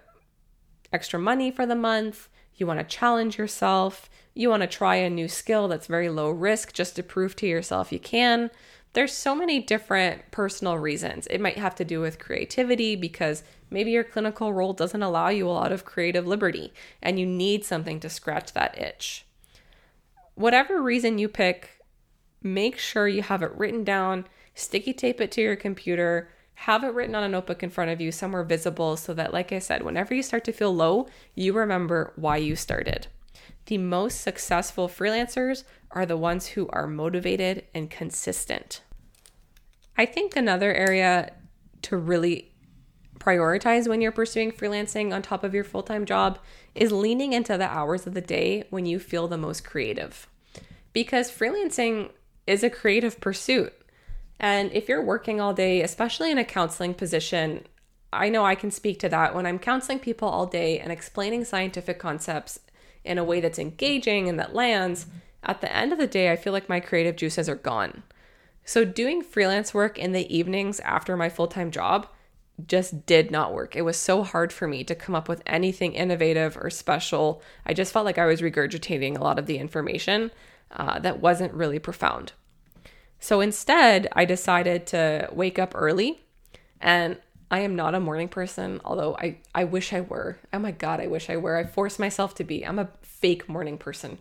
extra 0.93 1.19
money 1.19 1.51
for 1.51 1.67
the 1.67 1.75
month, 1.75 2.29
you 2.55 2.67
want 2.67 2.81
to 2.81 2.85
challenge 2.85 3.39
yourself, 3.39 4.11
you 4.35 4.51
want 4.51 4.63
to 4.63 4.67
try 4.67 4.97
a 4.97 5.11
new 5.11 5.29
skill 5.29 5.69
that's 5.69 5.87
very 5.87 6.09
low 6.09 6.31
risk 6.31 6.73
just 6.73 6.97
to 6.97 7.03
prove 7.03 7.37
to 7.37 7.47
yourself 7.47 7.93
you 7.93 7.99
can. 7.99 8.51
There's 8.93 9.13
so 9.13 9.35
many 9.35 9.61
different 9.61 10.31
personal 10.31 10.79
reasons. 10.79 11.27
It 11.29 11.41
might 11.41 11.59
have 11.59 11.75
to 11.77 11.85
do 11.85 12.01
with 12.01 12.19
creativity 12.19 12.97
because 12.97 13.43
maybe 13.71 13.91
your 13.91 14.05
clinical 14.05 14.53
role 14.53 14.73
doesn't 14.73 15.03
allow 15.03 15.29
you 15.29 15.49
a 15.49 15.51
lot 15.51 15.73
of 15.73 15.85
creative 15.85 16.27
liberty 16.27 16.73
and 17.03 17.19
you 17.19 17.27
need 17.27 17.65
something 17.65 18.01
to 18.01 18.09
scratch 18.09 18.53
that 18.55 18.81
itch. 18.81 19.27
Whatever 20.35 20.81
reason 20.81 21.19
you 21.19 21.29
pick, 21.29 21.85
make 22.43 22.79
sure 22.79 23.09
you 23.09 23.23
have 23.23 23.43
it 23.43 23.53
written 23.57 23.85
down, 23.85 24.27
sticky 24.55 24.93
tape 24.93 25.21
it 25.21 25.33
to 25.33 25.43
your 25.43 25.57
computer, 25.57 26.31
have 26.63 26.83
it 26.83 26.93
written 26.93 27.15
on 27.15 27.23
a 27.23 27.29
notebook 27.29 27.63
in 27.63 27.71
front 27.71 27.93
of 27.93 28.01
you 28.01 28.11
somewhere 28.11 28.43
visible 28.43 28.97
so 28.97 29.15
that, 29.15 29.33
like 29.33 29.53
I 29.53 29.61
said, 29.61 29.85
whenever 29.85 30.13
you 30.13 30.25
start 30.25 30.43
to 30.45 30.53
feel 30.53 30.75
low, 30.75 31.07
you 31.37 31.53
remember 31.53 32.13
why 32.17 32.39
you 32.39 32.57
started. 32.57 33.07
The 33.67 33.79
most 33.79 34.21
successful 34.23 34.89
freelancers 34.89 35.63
are 35.93 36.05
the 36.05 36.17
ones 36.17 36.49
who 36.49 36.69
are 36.71 36.89
motivated 36.89 37.67
and 37.77 37.89
consistent. 37.89 38.83
I 39.97 40.05
think 40.05 40.35
another 40.35 40.75
area 40.75 41.33
to 41.83 41.97
really 41.97 42.51
prioritize 43.21 43.87
when 43.87 44.01
you're 44.01 44.11
pursuing 44.11 44.51
freelancing 44.51 45.15
on 45.15 45.23
top 45.23 45.45
of 45.45 45.55
your 45.55 45.65
full 45.65 45.85
time 45.85 46.05
job 46.05 46.41
is 46.75 46.91
leaning 46.91 47.35
into 47.35 47.57
the 47.57 47.71
hours 47.71 48.05
of 48.05 48.15
the 48.15 48.21
day 48.21 48.65
when 48.71 48.85
you 48.85 48.99
feel 48.99 49.29
the 49.29 49.39
most 49.39 49.65
creative. 49.65 50.27
Because 50.93 51.31
freelancing 51.31 52.11
is 52.49 52.65
a 52.65 52.71
creative 52.71 53.21
pursuit. 53.21 53.73
And 54.41 54.73
if 54.73 54.89
you're 54.89 55.05
working 55.05 55.41
all 55.41 55.53
day, 55.53 55.83
especially 55.83 56.31
in 56.31 56.39
a 56.39 56.45
counseling 56.45 56.95
position, 56.95 57.67
I 58.13 58.29
know 58.29 58.45
I 58.45 58.55
can 58.55 58.71
speak 58.71 58.99
to 59.01 59.09
that 59.09 59.35
when 59.35 59.47
I'm 59.47 59.59
counseling 59.59 59.99
people 59.99 60.29
all 60.29 60.47
day 60.47 60.79
and 60.79 60.93
explaining 60.93 61.45
scientific 61.45 61.99
concepts 61.99 62.61
in 63.05 63.19
a 63.19 63.25
way 63.25 63.41
that's 63.41 63.59
engaging 63.59 64.29
and 64.29 64.39
that 64.39 64.55
lands. 64.55 65.07
At 65.43 65.61
the 65.61 65.75
end 65.75 65.93
of 65.93 65.99
the 65.99 66.07
day, 66.07 66.31
I 66.31 66.37
feel 66.37 66.53
like 66.53 66.69
my 66.69 66.81
creative 66.81 67.17
juices 67.17 67.49
are 67.49 67.55
gone. 67.55 68.03
So, 68.65 68.85
doing 68.85 69.23
freelance 69.23 69.73
work 69.73 69.99
in 69.99 70.13
the 70.13 70.35
evenings 70.35 70.79
after 70.81 71.17
my 71.17 71.29
full 71.29 71.47
time 71.47 71.71
job 71.71 72.07
just 72.67 73.07
did 73.07 73.31
not 73.31 73.55
work. 73.55 73.77
It 73.77 73.83
was 73.83 73.97
so 73.97 74.23
hard 74.25 74.53
for 74.53 74.67
me 74.67 74.83
to 74.85 74.95
come 74.95 75.15
up 75.15 75.29
with 75.29 75.43
anything 75.47 75.95
innovative 75.95 76.57
or 76.57 76.71
special. 76.71 77.41
I 77.65 77.73
just 77.73 77.93
felt 77.93 78.05
like 78.05 78.19
I 78.19 78.27
was 78.27 78.41
regurgitating 78.41 79.17
a 79.17 79.23
lot 79.23 79.39
of 79.39 79.47
the 79.47 79.59
information 79.59 80.33
uh, 80.73 80.99
that 80.99 81.21
wasn't 81.21 81.55
really 81.55 81.79
profound. 81.79 82.33
So 83.21 83.41
instead, 83.41 84.09
I 84.13 84.25
decided 84.25 84.87
to 84.89 85.29
wake 85.33 85.59
up 85.59 85.73
early. 85.75 86.21
And 86.81 87.19
I 87.51 87.61
am 87.61 87.77
not 87.77 87.95
a 87.95 88.01
morning 88.01 88.29
person, 88.29 88.81
although 88.85 89.17
I, 89.17 89.39
I 89.55 89.65
wish 89.65 89.93
I 89.93 90.03
were. 90.03 90.39
Oh 90.53 90.59
my 90.59 90.71
God, 90.71 91.01
I 91.01 91.07
wish 91.07 91.31
I 91.31 91.37
were. 91.37 91.57
I 91.57 91.65
force 91.65 91.99
myself 91.99 92.35
to 92.37 92.45
be. 92.45 92.65
I'm 92.65 92.79
a 92.79 92.91
fake 93.03 93.49
morning 93.49 93.79
person. 93.79 94.19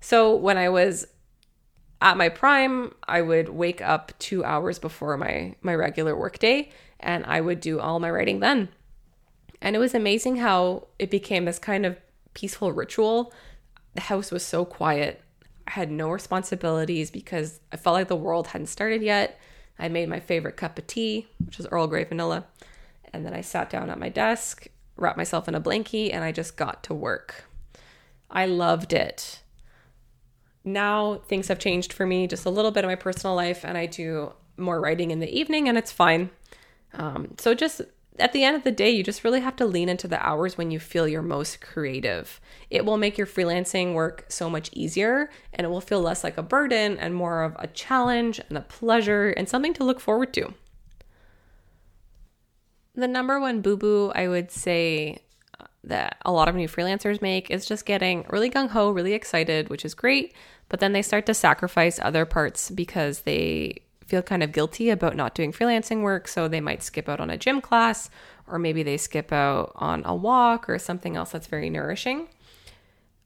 So 0.00 0.36
when 0.36 0.58
I 0.58 0.68
was 0.68 1.06
at 2.00 2.16
my 2.16 2.28
prime, 2.28 2.94
I 3.06 3.22
would 3.22 3.48
wake 3.48 3.80
up 3.80 4.12
two 4.18 4.44
hours 4.44 4.78
before 4.78 5.16
my, 5.16 5.56
my 5.62 5.74
regular 5.74 6.16
workday 6.16 6.70
and 7.00 7.24
I 7.26 7.40
would 7.40 7.60
do 7.60 7.80
all 7.80 8.00
my 8.00 8.10
writing 8.10 8.40
then. 8.40 8.68
And 9.60 9.74
it 9.74 9.80
was 9.80 9.94
amazing 9.94 10.36
how 10.36 10.88
it 10.98 11.10
became 11.10 11.46
this 11.46 11.58
kind 11.58 11.84
of 11.84 11.98
peaceful 12.34 12.72
ritual. 12.72 13.32
The 13.94 14.02
house 14.02 14.30
was 14.30 14.44
so 14.44 14.64
quiet. 14.64 15.22
I 15.68 15.72
had 15.72 15.90
no 15.90 16.08
responsibilities 16.08 17.10
because 17.10 17.60
I 17.70 17.76
felt 17.76 17.92
like 17.92 18.08
the 18.08 18.16
world 18.16 18.46
hadn't 18.48 18.68
started 18.68 19.02
yet. 19.02 19.38
I 19.78 19.88
made 19.88 20.08
my 20.08 20.18
favorite 20.18 20.56
cup 20.56 20.78
of 20.78 20.86
tea, 20.86 21.28
which 21.44 21.58
was 21.58 21.66
Earl 21.66 21.86
Grey 21.86 22.04
vanilla. 22.04 22.46
And 23.12 23.24
then 23.24 23.34
I 23.34 23.42
sat 23.42 23.68
down 23.68 23.90
at 23.90 23.98
my 23.98 24.08
desk, 24.08 24.68
wrapped 24.96 25.18
myself 25.18 25.46
in 25.46 25.54
a 25.54 25.60
blankie, 25.60 26.12
and 26.12 26.24
I 26.24 26.32
just 26.32 26.56
got 26.56 26.82
to 26.84 26.94
work. 26.94 27.44
I 28.30 28.46
loved 28.46 28.94
it. 28.94 29.42
Now 30.64 31.16
things 31.28 31.48
have 31.48 31.58
changed 31.58 31.92
for 31.92 32.06
me 32.06 32.26
just 32.26 32.46
a 32.46 32.50
little 32.50 32.70
bit 32.70 32.84
in 32.84 32.90
my 32.90 32.96
personal 32.96 33.36
life, 33.36 33.62
and 33.62 33.76
I 33.76 33.84
do 33.84 34.32
more 34.56 34.80
writing 34.80 35.10
in 35.10 35.20
the 35.20 35.30
evening, 35.30 35.68
and 35.68 35.76
it's 35.76 35.92
fine. 35.92 36.30
Um, 36.94 37.34
so 37.38 37.54
just 37.54 37.82
at 38.18 38.32
the 38.32 38.44
end 38.44 38.56
of 38.56 38.64
the 38.64 38.70
day, 38.70 38.90
you 38.90 39.02
just 39.02 39.24
really 39.24 39.40
have 39.40 39.56
to 39.56 39.66
lean 39.66 39.88
into 39.88 40.08
the 40.08 40.24
hours 40.24 40.58
when 40.58 40.70
you 40.70 40.80
feel 40.80 41.06
your 41.06 41.22
most 41.22 41.60
creative. 41.60 42.40
It 42.70 42.84
will 42.84 42.96
make 42.96 43.16
your 43.16 43.26
freelancing 43.26 43.94
work 43.94 44.26
so 44.28 44.50
much 44.50 44.70
easier 44.72 45.30
and 45.52 45.64
it 45.64 45.68
will 45.68 45.80
feel 45.80 46.00
less 46.00 46.24
like 46.24 46.38
a 46.38 46.42
burden 46.42 46.98
and 46.98 47.14
more 47.14 47.42
of 47.42 47.56
a 47.58 47.66
challenge 47.68 48.40
and 48.48 48.58
a 48.58 48.62
pleasure 48.62 49.30
and 49.30 49.48
something 49.48 49.74
to 49.74 49.84
look 49.84 50.00
forward 50.00 50.32
to. 50.34 50.52
The 52.94 53.08
number 53.08 53.38
one 53.38 53.60
boo 53.60 53.76
boo 53.76 54.10
I 54.14 54.26
would 54.26 54.50
say 54.50 55.18
uh, 55.60 55.66
that 55.84 56.16
a 56.24 56.32
lot 56.32 56.48
of 56.48 56.56
new 56.56 56.66
freelancers 56.66 57.22
make 57.22 57.50
is 57.50 57.66
just 57.66 57.86
getting 57.86 58.26
really 58.28 58.50
gung 58.50 58.70
ho, 58.70 58.90
really 58.90 59.12
excited, 59.12 59.68
which 59.68 59.84
is 59.84 59.94
great, 59.94 60.34
but 60.68 60.80
then 60.80 60.92
they 60.92 61.02
start 61.02 61.24
to 61.26 61.34
sacrifice 61.34 62.00
other 62.00 62.24
parts 62.24 62.70
because 62.70 63.20
they 63.20 63.82
feel 64.08 64.22
kind 64.22 64.42
of 64.42 64.52
guilty 64.52 64.88
about 64.88 65.14
not 65.14 65.34
doing 65.34 65.52
freelancing 65.52 66.02
work. 66.02 66.26
So 66.26 66.48
they 66.48 66.60
might 66.60 66.82
skip 66.82 67.08
out 67.08 67.20
on 67.20 67.28
a 67.28 67.36
gym 67.36 67.60
class, 67.60 68.08
or 68.46 68.58
maybe 68.58 68.82
they 68.82 68.96
skip 68.96 69.32
out 69.32 69.72
on 69.76 70.02
a 70.06 70.14
walk 70.14 70.68
or 70.68 70.78
something 70.78 71.14
else 71.14 71.32
that's 71.32 71.46
very 71.46 71.68
nourishing. 71.68 72.28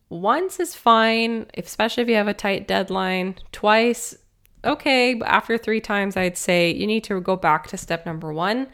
Once 0.08 0.58
is 0.58 0.74
fine, 0.74 1.46
especially 1.56 2.02
if 2.02 2.08
you 2.08 2.16
have 2.16 2.28
a 2.28 2.34
tight 2.34 2.66
deadline. 2.66 3.36
Twice, 3.52 4.16
okay. 4.64 5.14
But 5.14 5.28
after 5.28 5.56
three 5.56 5.80
times, 5.80 6.16
I'd 6.16 6.36
say 6.36 6.72
you 6.72 6.86
need 6.86 7.04
to 7.04 7.20
go 7.20 7.36
back 7.36 7.68
to 7.68 7.76
step 7.76 8.04
number 8.04 8.32
one 8.32 8.66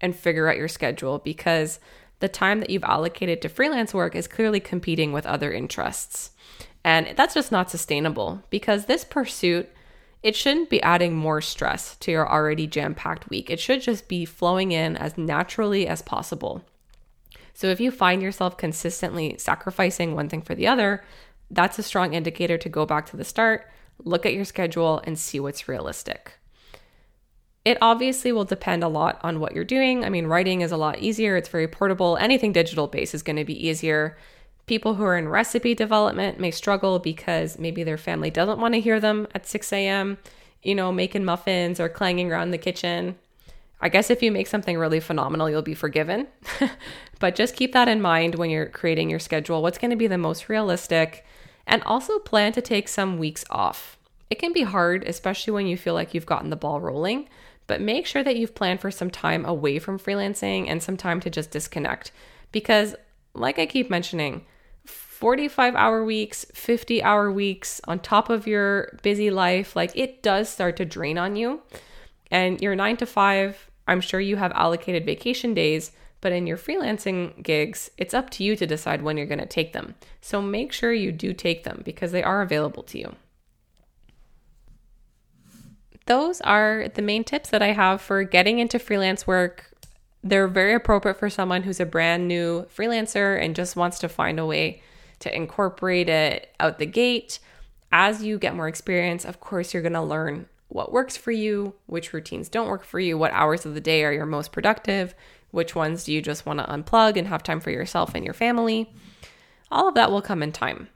and 0.00 0.14
figure 0.14 0.48
out 0.48 0.58
your 0.58 0.68
schedule 0.68 1.18
because 1.18 1.80
the 2.20 2.28
time 2.28 2.60
that 2.60 2.70
you've 2.70 2.84
allocated 2.84 3.40
to 3.42 3.48
freelance 3.48 3.94
work 3.94 4.14
is 4.14 4.28
clearly 4.28 4.60
competing 4.60 5.12
with 5.12 5.26
other 5.26 5.50
interests. 5.50 6.30
And 6.84 7.16
that's 7.16 7.34
just 7.34 7.50
not 7.50 7.70
sustainable 7.70 8.42
because 8.50 8.84
this 8.84 9.04
pursuit 9.04 9.70
it 10.24 10.34
shouldn't 10.34 10.70
be 10.70 10.82
adding 10.82 11.14
more 11.14 11.42
stress 11.42 11.96
to 11.96 12.10
your 12.10 12.28
already 12.28 12.66
jam 12.66 12.94
packed 12.94 13.28
week. 13.28 13.50
It 13.50 13.60
should 13.60 13.82
just 13.82 14.08
be 14.08 14.24
flowing 14.24 14.72
in 14.72 14.96
as 14.96 15.18
naturally 15.18 15.86
as 15.86 16.00
possible. 16.00 16.64
So 17.52 17.66
if 17.66 17.78
you 17.78 17.90
find 17.90 18.22
yourself 18.22 18.56
consistently 18.56 19.36
sacrificing 19.38 20.14
one 20.14 20.30
thing 20.30 20.40
for 20.40 20.54
the 20.54 20.66
other, 20.66 21.04
that's 21.50 21.78
a 21.78 21.82
strong 21.82 22.14
indicator 22.14 22.56
to 22.56 22.68
go 22.70 22.86
back 22.86 23.04
to 23.10 23.18
the 23.18 23.24
start, 23.24 23.70
look 24.02 24.24
at 24.24 24.32
your 24.32 24.46
schedule, 24.46 25.02
and 25.04 25.18
see 25.18 25.38
what's 25.38 25.68
realistic. 25.68 26.32
It 27.66 27.76
obviously 27.82 28.32
will 28.32 28.46
depend 28.46 28.82
a 28.82 28.88
lot 28.88 29.20
on 29.22 29.40
what 29.40 29.54
you're 29.54 29.62
doing. 29.62 30.06
I 30.06 30.08
mean, 30.08 30.26
writing 30.26 30.62
is 30.62 30.72
a 30.72 30.78
lot 30.78 31.00
easier, 31.00 31.36
it's 31.36 31.50
very 31.50 31.68
portable. 31.68 32.16
Anything 32.16 32.52
digital 32.52 32.86
based 32.86 33.14
is 33.14 33.22
going 33.22 33.36
to 33.36 33.44
be 33.44 33.68
easier. 33.68 34.16
People 34.66 34.94
who 34.94 35.04
are 35.04 35.16
in 35.16 35.28
recipe 35.28 35.74
development 35.74 36.40
may 36.40 36.50
struggle 36.50 36.98
because 36.98 37.58
maybe 37.58 37.84
their 37.84 37.98
family 37.98 38.30
doesn't 38.30 38.58
want 38.58 38.74
to 38.74 38.80
hear 38.80 38.98
them 38.98 39.28
at 39.34 39.46
6 39.46 39.72
a.m., 39.72 40.18
you 40.62 40.74
know, 40.74 40.90
making 40.90 41.24
muffins 41.24 41.78
or 41.78 41.90
clanging 41.90 42.32
around 42.32 42.50
the 42.50 42.58
kitchen. 42.58 43.16
I 43.80 43.90
guess 43.90 44.08
if 44.08 44.22
you 44.22 44.32
make 44.32 44.46
something 44.46 44.78
really 44.78 45.00
phenomenal, 45.00 45.50
you'll 45.50 45.60
be 45.60 45.74
forgiven. 45.74 46.26
but 47.20 47.34
just 47.34 47.56
keep 47.56 47.74
that 47.74 47.88
in 47.88 48.00
mind 48.00 48.36
when 48.36 48.48
you're 48.48 48.66
creating 48.66 49.10
your 49.10 49.18
schedule. 49.18 49.60
What's 49.60 49.76
going 49.76 49.90
to 49.90 49.96
be 49.96 50.06
the 50.06 50.16
most 50.16 50.48
realistic? 50.48 51.26
And 51.66 51.82
also 51.82 52.18
plan 52.18 52.52
to 52.52 52.62
take 52.62 52.88
some 52.88 53.18
weeks 53.18 53.44
off. 53.50 53.98
It 54.30 54.38
can 54.38 54.54
be 54.54 54.62
hard, 54.62 55.04
especially 55.04 55.52
when 55.52 55.66
you 55.66 55.76
feel 55.76 55.92
like 55.92 56.14
you've 56.14 56.24
gotten 56.24 56.48
the 56.48 56.56
ball 56.56 56.80
rolling, 56.80 57.28
but 57.66 57.82
make 57.82 58.06
sure 58.06 58.22
that 58.22 58.36
you've 58.36 58.54
planned 58.54 58.80
for 58.80 58.90
some 58.90 59.10
time 59.10 59.44
away 59.44 59.78
from 59.78 59.98
freelancing 59.98 60.66
and 60.68 60.82
some 60.82 60.96
time 60.96 61.20
to 61.20 61.30
just 61.30 61.50
disconnect. 61.50 62.10
Because, 62.52 62.94
like 63.34 63.58
I 63.58 63.66
keep 63.66 63.90
mentioning, 63.90 64.46
45 64.86 65.74
hour 65.74 66.04
weeks, 66.04 66.44
50 66.52 67.02
hour 67.02 67.32
weeks 67.32 67.80
on 67.84 67.98
top 67.98 68.28
of 68.28 68.46
your 68.46 68.98
busy 69.02 69.30
life, 69.30 69.74
like 69.74 69.96
it 69.96 70.22
does 70.22 70.48
start 70.48 70.76
to 70.76 70.84
drain 70.84 71.18
on 71.18 71.36
you. 71.36 71.62
And 72.30 72.60
your 72.60 72.74
nine 72.74 72.96
to 72.98 73.06
five, 73.06 73.70
I'm 73.86 74.00
sure 74.00 74.20
you 74.20 74.36
have 74.36 74.52
allocated 74.52 75.06
vacation 75.06 75.54
days, 75.54 75.92
but 76.20 76.32
in 76.32 76.46
your 76.46 76.56
freelancing 76.56 77.42
gigs, 77.42 77.90
it's 77.98 78.14
up 78.14 78.30
to 78.30 78.44
you 78.44 78.56
to 78.56 78.66
decide 78.66 79.02
when 79.02 79.16
you're 79.16 79.26
going 79.26 79.38
to 79.38 79.46
take 79.46 79.72
them. 79.72 79.94
So 80.20 80.42
make 80.42 80.72
sure 80.72 80.92
you 80.92 81.12
do 81.12 81.32
take 81.32 81.64
them 81.64 81.82
because 81.84 82.12
they 82.12 82.22
are 82.22 82.42
available 82.42 82.82
to 82.84 82.98
you. 82.98 83.14
Those 86.06 86.40
are 86.42 86.88
the 86.94 87.02
main 87.02 87.24
tips 87.24 87.50
that 87.50 87.62
I 87.62 87.72
have 87.72 88.00
for 88.00 88.24
getting 88.24 88.58
into 88.58 88.78
freelance 88.78 89.26
work. 89.26 89.70
They're 90.26 90.48
very 90.48 90.72
appropriate 90.72 91.18
for 91.18 91.28
someone 91.28 91.64
who's 91.64 91.80
a 91.80 91.86
brand 91.86 92.26
new 92.26 92.62
freelancer 92.74 93.38
and 93.38 93.54
just 93.54 93.76
wants 93.76 93.98
to 93.98 94.08
find 94.08 94.40
a 94.40 94.46
way 94.46 94.82
to 95.18 95.34
incorporate 95.34 96.08
it 96.08 96.54
out 96.58 96.78
the 96.78 96.86
gate. 96.86 97.38
As 97.92 98.24
you 98.24 98.38
get 98.38 98.56
more 98.56 98.66
experience, 98.66 99.26
of 99.26 99.38
course, 99.38 99.74
you're 99.74 99.82
going 99.82 99.92
to 99.92 100.02
learn 100.02 100.46
what 100.68 100.92
works 100.92 101.14
for 101.14 101.30
you, 101.30 101.74
which 101.84 102.14
routines 102.14 102.48
don't 102.48 102.68
work 102.68 102.84
for 102.84 102.98
you, 102.98 103.18
what 103.18 103.32
hours 103.32 103.66
of 103.66 103.74
the 103.74 103.82
day 103.82 104.02
are 104.02 104.12
your 104.12 104.24
most 104.24 104.50
productive, 104.50 105.14
which 105.50 105.74
ones 105.74 106.04
do 106.04 106.12
you 106.12 106.22
just 106.22 106.46
want 106.46 106.58
to 106.58 106.64
unplug 106.64 107.18
and 107.18 107.28
have 107.28 107.42
time 107.42 107.60
for 107.60 107.70
yourself 107.70 108.14
and 108.14 108.24
your 108.24 108.34
family. 108.34 108.92
All 109.70 109.88
of 109.88 109.94
that 109.94 110.10
will 110.10 110.22
come 110.22 110.42
in 110.42 110.52
time. 110.52 110.88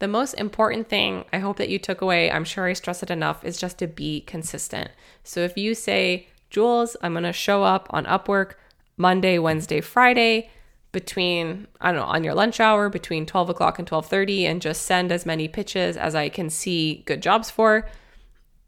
The 0.00 0.08
most 0.08 0.34
important 0.34 0.88
thing 0.88 1.24
I 1.32 1.38
hope 1.38 1.58
that 1.58 1.68
you 1.68 1.78
took 1.78 2.00
away, 2.00 2.28
I'm 2.28 2.44
sure 2.44 2.66
I 2.66 2.72
stress 2.72 3.04
it 3.04 3.10
enough, 3.10 3.44
is 3.44 3.56
just 3.56 3.78
to 3.78 3.86
be 3.86 4.22
consistent. 4.22 4.90
So 5.22 5.40
if 5.40 5.56
you 5.56 5.74
say, 5.74 6.26
Jules, 6.50 6.96
I'm 7.00 7.12
going 7.12 7.22
to 7.22 7.32
show 7.32 7.62
up 7.62 7.86
on 7.90 8.04
Upwork 8.04 8.54
Monday, 8.96 9.38
Wednesday, 9.38 9.80
Friday, 9.80 10.50
between 10.94 11.66
I 11.80 11.92
don't 11.92 12.00
know 12.00 12.06
on 12.06 12.24
your 12.24 12.34
lunch 12.34 12.60
hour 12.60 12.88
between 12.88 13.26
12 13.26 13.50
o'clock 13.50 13.78
and 13.78 13.86
12:30 13.86 14.44
and 14.44 14.62
just 14.62 14.82
send 14.82 15.12
as 15.12 15.26
many 15.26 15.48
pitches 15.48 15.98
as 15.98 16.14
I 16.14 16.30
can 16.30 16.48
see 16.48 17.02
good 17.04 17.20
jobs 17.20 17.50
for, 17.50 17.86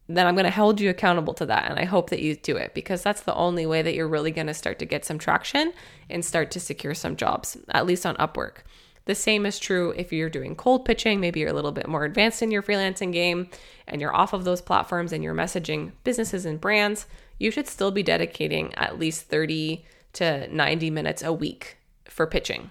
then 0.08 0.26
I'm 0.26 0.34
going 0.34 0.44
to 0.44 0.50
hold 0.50 0.80
you 0.80 0.90
accountable 0.90 1.34
to 1.34 1.46
that 1.46 1.70
and 1.70 1.78
I 1.78 1.84
hope 1.84 2.10
that 2.10 2.20
you 2.20 2.36
do 2.36 2.56
it 2.56 2.74
because 2.74 3.02
that's 3.02 3.22
the 3.22 3.34
only 3.34 3.64
way 3.64 3.80
that 3.80 3.94
you're 3.94 4.08
really 4.08 4.30
going 4.30 4.48
to 4.48 4.54
start 4.54 4.78
to 4.80 4.84
get 4.84 5.04
some 5.04 5.18
traction 5.18 5.72
and 6.10 6.24
start 6.24 6.50
to 6.52 6.60
secure 6.60 6.94
some 6.94 7.16
jobs 7.16 7.56
at 7.70 7.86
least 7.86 8.04
on 8.04 8.16
Upwork. 8.16 8.58
The 9.06 9.14
same 9.14 9.46
is 9.46 9.60
true 9.60 9.94
if 9.96 10.12
you're 10.12 10.28
doing 10.28 10.56
cold 10.56 10.84
pitching, 10.84 11.20
maybe 11.20 11.38
you're 11.38 11.48
a 11.48 11.54
little 11.54 11.72
bit 11.72 11.88
more 11.88 12.04
advanced 12.04 12.42
in 12.42 12.50
your 12.50 12.62
freelancing 12.62 13.12
game 13.12 13.48
and 13.86 14.00
you're 14.00 14.14
off 14.14 14.32
of 14.32 14.42
those 14.42 14.60
platforms 14.60 15.12
and 15.12 15.22
you're 15.22 15.34
messaging 15.34 15.92
businesses 16.02 16.44
and 16.44 16.60
brands, 16.60 17.06
you 17.38 17.52
should 17.52 17.68
still 17.68 17.92
be 17.92 18.02
dedicating 18.02 18.74
at 18.74 18.98
least 18.98 19.28
30 19.28 19.84
to 20.16 20.54
90 20.54 20.90
minutes 20.90 21.22
a 21.22 21.32
week 21.32 21.78
for 22.04 22.26
pitching. 22.26 22.70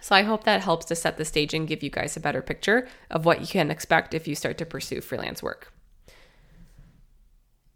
So 0.00 0.14
I 0.14 0.22
hope 0.22 0.44
that 0.44 0.62
helps 0.62 0.86
to 0.86 0.94
set 0.94 1.16
the 1.16 1.24
stage 1.24 1.54
and 1.54 1.66
give 1.66 1.82
you 1.82 1.90
guys 1.90 2.16
a 2.16 2.20
better 2.20 2.42
picture 2.42 2.86
of 3.10 3.24
what 3.24 3.40
you 3.40 3.46
can 3.46 3.70
expect 3.70 4.14
if 4.14 4.28
you 4.28 4.34
start 4.34 4.58
to 4.58 4.66
pursue 4.66 5.00
freelance 5.00 5.42
work. 5.42 5.72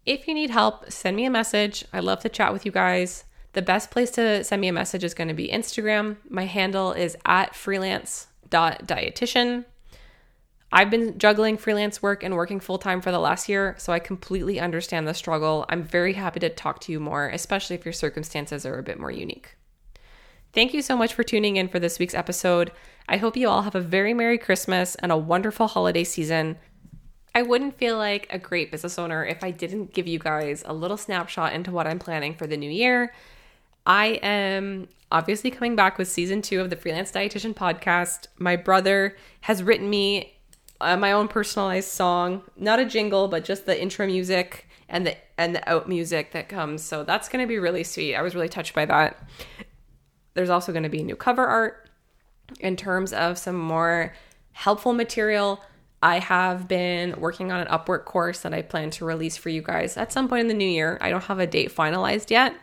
If 0.05 0.27
you 0.27 0.33
need 0.33 0.49
help, 0.49 0.91
send 0.91 1.15
me 1.15 1.23
a 1.25 1.29
message. 1.29 1.85
I 1.93 1.99
love 1.99 2.21
to 2.21 2.29
chat 2.29 2.51
with 2.53 2.65
you 2.65 2.71
guys. 2.71 3.25
The 3.53 3.61
best 3.61 3.91
place 3.91 4.11
to 4.11 4.43
send 4.43 4.61
me 4.61 4.67
a 4.67 4.73
message 4.73 5.03
is 5.03 5.13
going 5.13 5.27
to 5.29 5.33
be 5.33 5.47
Instagram. 5.47 6.17
My 6.27 6.45
handle 6.45 6.91
is 6.91 7.15
at 7.25 7.55
freelance.dietitian. 7.55 9.65
I've 10.75 10.89
been 10.89 11.19
juggling 11.19 11.57
freelance 11.57 12.01
work 12.01 12.23
and 12.23 12.33
working 12.33 12.59
full 12.59 12.79
time 12.79 12.99
for 12.99 13.11
the 13.11 13.19
last 13.19 13.47
year, 13.47 13.75
so 13.77 13.93
I 13.93 13.99
completely 13.99 14.59
understand 14.59 15.07
the 15.07 15.13
struggle. 15.13 15.65
I'm 15.69 15.83
very 15.83 16.13
happy 16.13 16.39
to 16.39 16.49
talk 16.49 16.79
to 16.81 16.91
you 16.91 16.99
more, 16.99 17.27
especially 17.27 17.75
if 17.75 17.85
your 17.85 17.93
circumstances 17.93 18.65
are 18.65 18.79
a 18.79 18.83
bit 18.83 18.99
more 18.99 19.11
unique. 19.11 19.55
Thank 20.51 20.73
you 20.73 20.81
so 20.81 20.97
much 20.97 21.13
for 21.13 21.21
tuning 21.21 21.57
in 21.57 21.67
for 21.67 21.77
this 21.77 21.99
week's 21.99 22.15
episode. 22.15 22.71
I 23.07 23.17
hope 23.17 23.37
you 23.37 23.49
all 23.49 23.61
have 23.61 23.75
a 23.75 23.81
very 23.81 24.15
Merry 24.15 24.39
Christmas 24.39 24.95
and 24.95 25.11
a 25.11 25.17
wonderful 25.17 25.67
holiday 25.67 26.03
season. 26.03 26.57
I 27.35 27.43
wouldn't 27.43 27.77
feel 27.77 27.95
like 27.99 28.25
a 28.31 28.39
great 28.39 28.71
business 28.71 28.97
owner 28.97 29.23
if 29.23 29.43
I 29.43 29.51
didn't 29.51 29.93
give 29.93 30.07
you 30.07 30.17
guys 30.17 30.63
a 30.65 30.73
little 30.73 30.97
snapshot 30.97 31.53
into 31.53 31.69
what 31.69 31.85
I'm 31.85 31.99
planning 31.99 32.33
for 32.33 32.47
the 32.47 32.57
new 32.57 32.71
year. 32.71 33.13
I 33.85 34.19
am 34.23 34.87
obviously 35.11 35.51
coming 35.51 35.75
back 35.75 35.99
with 35.99 36.07
season 36.07 36.41
two 36.41 36.61
of 36.61 36.71
the 36.71 36.75
Freelance 36.75 37.11
Dietitian 37.11 37.53
podcast. 37.53 38.25
My 38.39 38.55
brother 38.55 39.15
has 39.41 39.61
written 39.61 39.87
me 39.87 40.33
uh, 40.81 40.97
my 40.97 41.11
own 41.11 41.27
personalized 41.27 41.89
song, 41.89 42.43
not 42.57 42.79
a 42.79 42.85
jingle, 42.85 43.27
but 43.27 43.43
just 43.43 43.65
the 43.65 43.79
intro 43.79 44.05
music 44.05 44.67
and 44.89 45.07
the 45.07 45.15
and 45.37 45.55
the 45.55 45.69
out 45.69 45.89
music 45.89 46.31
that 46.31 46.49
comes. 46.49 46.83
So 46.83 47.03
that's 47.03 47.29
going 47.29 47.43
to 47.43 47.47
be 47.47 47.57
really 47.57 47.83
sweet. 47.83 48.15
I 48.15 48.21
was 48.21 48.35
really 48.35 48.49
touched 48.49 48.75
by 48.75 48.85
that. 48.85 49.17
There's 50.33 50.49
also 50.49 50.71
going 50.71 50.83
to 50.83 50.89
be 50.89 51.03
new 51.03 51.15
cover 51.15 51.45
art 51.45 51.89
in 52.59 52.75
terms 52.75 53.13
of 53.13 53.37
some 53.37 53.57
more 53.57 54.13
helpful 54.51 54.93
material. 54.93 55.61
I 56.01 56.19
have 56.19 56.67
been 56.67 57.19
working 57.19 57.51
on 57.51 57.61
an 57.61 57.67
Upwork 57.67 58.05
course 58.05 58.41
that 58.41 58.53
I 58.53 58.61
plan 58.61 58.89
to 58.91 59.05
release 59.05 59.37
for 59.37 59.49
you 59.49 59.61
guys 59.61 59.95
at 59.95 60.11
some 60.11 60.27
point 60.27 60.41
in 60.41 60.47
the 60.47 60.53
new 60.53 60.67
year. 60.67 60.97
I 61.01 61.09
don't 61.09 61.23
have 61.23 61.39
a 61.39 61.47
date 61.47 61.73
finalized 61.73 62.29
yet, 62.29 62.53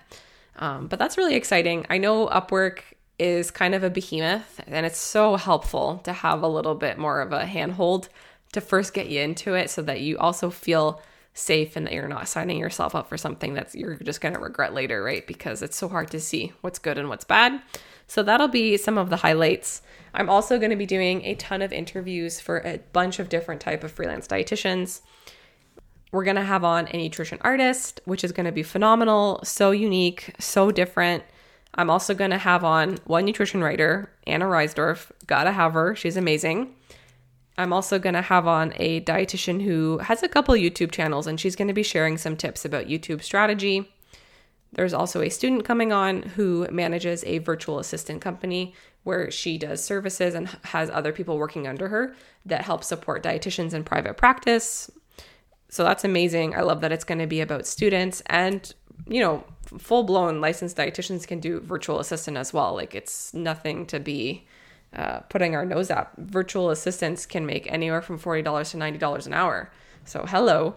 um, 0.56 0.88
but 0.88 0.98
that's 0.98 1.16
really 1.16 1.34
exciting. 1.34 1.86
I 1.88 1.96
know 1.98 2.28
Upwork 2.28 2.80
is 3.20 3.50
kind 3.50 3.74
of 3.74 3.84
a 3.84 3.90
behemoth, 3.90 4.60
and 4.66 4.86
it's 4.86 4.98
so 4.98 5.36
helpful 5.36 5.98
to 6.04 6.12
have 6.12 6.42
a 6.42 6.48
little 6.48 6.74
bit 6.74 6.98
more 6.98 7.20
of 7.20 7.32
a 7.32 7.46
handhold 7.46 8.08
to 8.52 8.60
first 8.60 8.94
get 8.94 9.08
you 9.08 9.20
into 9.20 9.54
it 9.54 9.70
so 9.70 9.82
that 9.82 10.00
you 10.00 10.18
also 10.18 10.50
feel 10.50 11.00
safe 11.34 11.76
and 11.76 11.86
that 11.86 11.92
you're 11.92 12.08
not 12.08 12.28
signing 12.28 12.58
yourself 12.58 12.94
up 12.94 13.08
for 13.08 13.16
something 13.16 13.54
that's 13.54 13.74
you're 13.74 13.94
just 13.96 14.20
going 14.20 14.34
to 14.34 14.40
regret 14.40 14.74
later, 14.74 15.02
right? 15.02 15.26
Because 15.26 15.62
it's 15.62 15.76
so 15.76 15.88
hard 15.88 16.10
to 16.10 16.20
see 16.20 16.52
what's 16.60 16.78
good 16.78 16.98
and 16.98 17.08
what's 17.08 17.24
bad. 17.24 17.62
So 18.08 18.22
that'll 18.22 18.48
be 18.48 18.76
some 18.76 18.98
of 18.98 19.10
the 19.10 19.16
highlights. 19.16 19.82
I'm 20.12 20.28
also 20.28 20.58
going 20.58 20.70
to 20.70 20.76
be 20.76 20.86
doing 20.86 21.24
a 21.24 21.36
ton 21.36 21.62
of 21.62 21.72
interviews 21.72 22.40
for 22.40 22.58
a 22.58 22.80
bunch 22.92 23.20
of 23.20 23.28
different 23.28 23.60
type 23.60 23.84
of 23.84 23.92
freelance 23.92 24.26
dietitians. 24.26 25.02
We're 26.10 26.24
going 26.24 26.36
to 26.36 26.42
have 26.42 26.64
on 26.64 26.88
a 26.88 26.96
nutrition 26.96 27.38
artist, 27.42 28.00
which 28.04 28.24
is 28.24 28.32
going 28.32 28.46
to 28.46 28.52
be 28.52 28.64
phenomenal, 28.64 29.40
so 29.44 29.70
unique, 29.70 30.34
so 30.40 30.72
different. 30.72 31.22
I'm 31.74 31.90
also 31.90 32.14
going 32.14 32.30
to 32.30 32.38
have 32.38 32.64
on 32.64 32.98
one 33.04 33.24
nutrition 33.24 33.62
writer, 33.62 34.10
Anna 34.26 34.46
Reisdorf. 34.46 35.10
Gotta 35.26 35.52
have 35.52 35.72
her. 35.74 35.94
She's 35.94 36.16
amazing. 36.16 36.74
I'm 37.58 37.72
also 37.72 37.98
going 37.98 38.14
to 38.14 38.22
have 38.22 38.46
on 38.46 38.72
a 38.76 39.02
dietitian 39.02 39.62
who 39.62 39.98
has 39.98 40.22
a 40.22 40.28
couple 40.28 40.54
YouTube 40.54 40.92
channels 40.92 41.26
and 41.26 41.38
she's 41.38 41.56
going 41.56 41.68
to 41.68 41.74
be 41.74 41.82
sharing 41.82 42.16
some 42.16 42.36
tips 42.36 42.64
about 42.64 42.86
YouTube 42.86 43.22
strategy. 43.22 43.92
There's 44.72 44.94
also 44.94 45.20
a 45.20 45.28
student 45.28 45.64
coming 45.64 45.92
on 45.92 46.22
who 46.22 46.66
manages 46.70 47.24
a 47.24 47.38
virtual 47.38 47.78
assistant 47.78 48.22
company 48.22 48.74
where 49.02 49.30
she 49.30 49.58
does 49.58 49.82
services 49.82 50.34
and 50.34 50.48
has 50.64 50.90
other 50.90 51.12
people 51.12 51.38
working 51.38 51.66
under 51.66 51.88
her 51.88 52.14
that 52.46 52.62
help 52.62 52.84
support 52.84 53.22
dietitians 53.22 53.74
in 53.74 53.84
private 53.84 54.16
practice. 54.16 54.90
So 55.68 55.84
that's 55.84 56.04
amazing. 56.04 56.54
I 56.54 56.62
love 56.62 56.80
that 56.80 56.92
it's 56.92 57.04
going 57.04 57.18
to 57.18 57.26
be 57.26 57.40
about 57.40 57.66
students 57.66 58.22
and, 58.26 58.72
you 59.06 59.20
know, 59.20 59.44
full 59.78 60.02
blown 60.02 60.40
licensed 60.40 60.76
dietitians 60.76 61.26
can 61.26 61.40
do 61.40 61.60
virtual 61.60 62.00
assistant 62.00 62.36
as 62.36 62.52
well. 62.52 62.74
Like 62.74 62.94
it's 62.94 63.32
nothing 63.34 63.86
to 63.86 64.00
be 64.00 64.46
uh, 64.94 65.20
putting 65.20 65.54
our 65.54 65.64
nose 65.64 65.90
up. 65.90 66.12
Virtual 66.18 66.70
assistants 66.70 67.26
can 67.26 67.46
make 67.46 67.70
anywhere 67.70 68.02
from 68.02 68.18
$40 68.18 68.42
to 68.70 68.76
$90 68.76 69.26
an 69.26 69.32
hour. 69.32 69.70
So, 70.04 70.24
hello. 70.26 70.76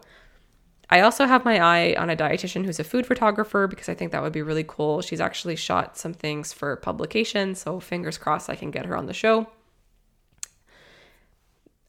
I 0.89 1.00
also 1.00 1.25
have 1.25 1.44
my 1.44 1.60
eye 1.60 1.96
on 1.98 2.10
a 2.12 2.15
dietitian 2.15 2.65
who's 2.65 2.80
a 2.80 2.84
food 2.84 3.08
photographer 3.08 3.68
because 3.68 3.89
I 3.89 3.96
think 3.96 4.12
that 4.12 4.22
would 4.22 4.34
be 4.34 4.44
really 4.44 4.65
cool. 4.68 5.01
She's 5.01 5.22
actually 5.22 5.56
shot 5.56 5.98
some 5.98 6.13
things 6.13 6.53
for 6.53 6.75
publication, 6.75 7.56
so 7.56 7.80
fingers 7.80 8.18
crossed 8.18 8.50
I 8.50 8.56
can 8.56 8.70
get 8.70 8.86
her 8.86 8.96
on 8.96 9.08
the 9.08 9.13
show. 9.13 9.48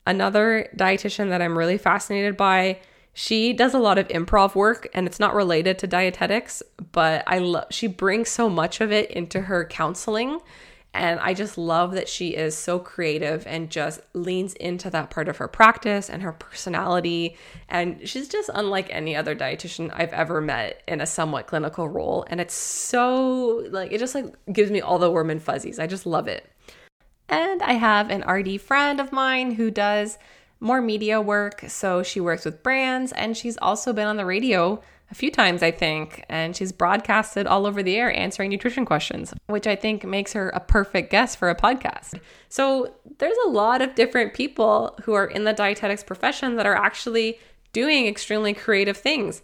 Another 0.06 0.70
dietitian 0.76 1.28
that 1.30 1.42
I'm 1.42 1.58
really 1.58 1.76
fascinated 1.76 2.36
by 2.36 2.80
she 3.14 3.52
does 3.52 3.72
a 3.72 3.78
lot 3.78 3.96
of 3.96 4.08
improv 4.08 4.54
work 4.54 4.88
and 4.92 5.06
it's 5.06 5.20
not 5.20 5.34
related 5.34 5.78
to 5.78 5.86
dietetics, 5.86 6.62
but 6.92 7.24
I 7.26 7.38
love 7.38 7.66
she 7.70 7.86
brings 7.86 8.28
so 8.28 8.50
much 8.50 8.80
of 8.80 8.92
it 8.92 9.10
into 9.10 9.42
her 9.42 9.64
counseling 9.64 10.40
and 10.94 11.18
I 11.18 11.34
just 11.34 11.58
love 11.58 11.92
that 11.92 12.08
she 12.08 12.28
is 12.28 12.56
so 12.56 12.78
creative 12.78 13.44
and 13.48 13.68
just 13.68 14.00
leans 14.12 14.54
into 14.54 14.88
that 14.90 15.10
part 15.10 15.28
of 15.28 15.38
her 15.38 15.48
practice 15.48 16.08
and 16.08 16.22
her 16.22 16.32
personality. 16.32 17.36
And 17.68 18.08
she's 18.08 18.28
just 18.28 18.48
unlike 18.54 18.86
any 18.90 19.16
other 19.16 19.34
dietitian 19.34 19.90
I've 19.92 20.12
ever 20.12 20.40
met 20.40 20.84
in 20.86 21.00
a 21.00 21.06
somewhat 21.06 21.48
clinical 21.48 21.88
role. 21.88 22.24
And 22.28 22.40
it's 22.40 22.54
so 22.54 23.66
like, 23.70 23.90
it 23.90 23.98
just 23.98 24.14
like 24.14 24.26
gives 24.52 24.70
me 24.70 24.80
all 24.80 25.00
the 25.00 25.10
warm 25.10 25.30
and 25.30 25.42
fuzzies. 25.42 25.80
I 25.80 25.88
just 25.88 26.06
love 26.06 26.28
it. 26.28 26.48
And 27.28 27.60
I 27.60 27.72
have 27.72 28.08
an 28.10 28.22
RD 28.30 28.60
friend 28.60 29.00
of 29.00 29.10
mine 29.10 29.50
who 29.56 29.72
does 29.72 30.16
more 30.60 30.80
media 30.80 31.20
work. 31.20 31.64
So 31.68 32.02
she 32.02 32.20
works 32.20 32.44
with 32.44 32.62
brands 32.62 33.12
and 33.12 33.36
she's 33.36 33.56
also 33.58 33.92
been 33.92 34.06
on 34.06 34.16
the 34.16 34.24
radio 34.24 34.80
a 35.10 35.14
few 35.14 35.30
times, 35.30 35.62
I 35.62 35.70
think, 35.70 36.24
and 36.28 36.56
she's 36.56 36.72
broadcasted 36.72 37.46
all 37.46 37.66
over 37.66 37.82
the 37.82 37.96
air 37.96 38.12
answering 38.12 38.50
nutrition 38.50 38.84
questions, 38.84 39.34
which 39.46 39.66
I 39.66 39.76
think 39.76 40.04
makes 40.04 40.32
her 40.32 40.48
a 40.50 40.60
perfect 40.60 41.10
guest 41.10 41.38
for 41.38 41.50
a 41.50 41.54
podcast. 41.54 42.18
So 42.48 42.94
there's 43.18 43.36
a 43.46 43.50
lot 43.50 43.82
of 43.82 43.94
different 43.94 44.34
people 44.34 44.98
who 45.02 45.12
are 45.12 45.26
in 45.26 45.44
the 45.44 45.52
dietetics 45.52 46.02
profession 46.02 46.56
that 46.56 46.66
are 46.66 46.74
actually 46.74 47.38
doing 47.72 48.06
extremely 48.06 48.54
creative 48.54 48.96
things. 48.96 49.42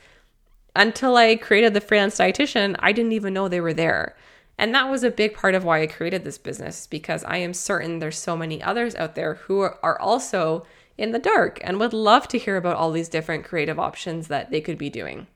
Until 0.75 1.17
I 1.17 1.37
created 1.37 1.75
the 1.75 1.81
freelance 1.81 2.17
dietitian, 2.17 2.77
I 2.79 2.93
didn't 2.93 3.13
even 3.13 3.35
know 3.35 3.49
they 3.49 3.61
were 3.61 3.75
there. 3.75 4.17
And 4.57 4.75
that 4.75 4.91
was 4.91 5.05
a 5.05 5.11
big 5.11 5.35
part 5.35 5.55
of 5.55 5.65
why 5.65 5.83
I 5.83 5.87
created 5.87 6.23
this 6.23 6.39
business 6.39 6.87
because 6.87 7.25
I 7.25 7.39
am 7.39 7.55
certain 7.55 7.99
there's 7.99 8.19
so 8.19 8.37
many 8.37 8.63
others 8.63 8.95
out 8.95 9.15
there 9.15 9.35
who 9.35 9.61
are 9.61 10.01
also 10.01 10.67
in 11.01 11.13
the 11.13 11.19
dark 11.19 11.59
and 11.63 11.81
would 11.81 11.95
love 11.95 12.29
to 12.29 12.39
hear 12.39 12.57
about 12.57 12.77
all 12.77 12.93
these 12.93 13.09
different 13.09 13.45
creative 13.45 13.79
options 13.79 14.29
that 14.29 14.51
they 14.51 14.61
could 14.61 14.77
be 14.77 14.91
doing. 14.91 15.27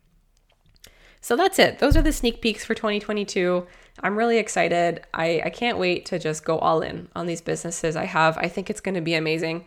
So 1.22 1.36
that's 1.36 1.58
it. 1.58 1.78
Those 1.78 1.96
are 1.96 2.02
the 2.02 2.12
sneak 2.12 2.42
peeks 2.42 2.66
for 2.66 2.74
2022. 2.74 3.66
I'm 4.00 4.16
really 4.16 4.36
excited. 4.36 5.06
I, 5.14 5.40
I 5.42 5.48
can't 5.48 5.78
wait 5.78 6.04
to 6.06 6.18
just 6.18 6.44
go 6.44 6.58
all 6.58 6.82
in 6.82 7.08
on 7.16 7.26
these 7.26 7.40
businesses 7.40 7.96
I 7.96 8.04
have. 8.04 8.36
I 8.36 8.46
think 8.46 8.68
it's 8.68 8.82
going 8.82 8.94
to 8.94 9.00
be 9.00 9.14
amazing. 9.14 9.64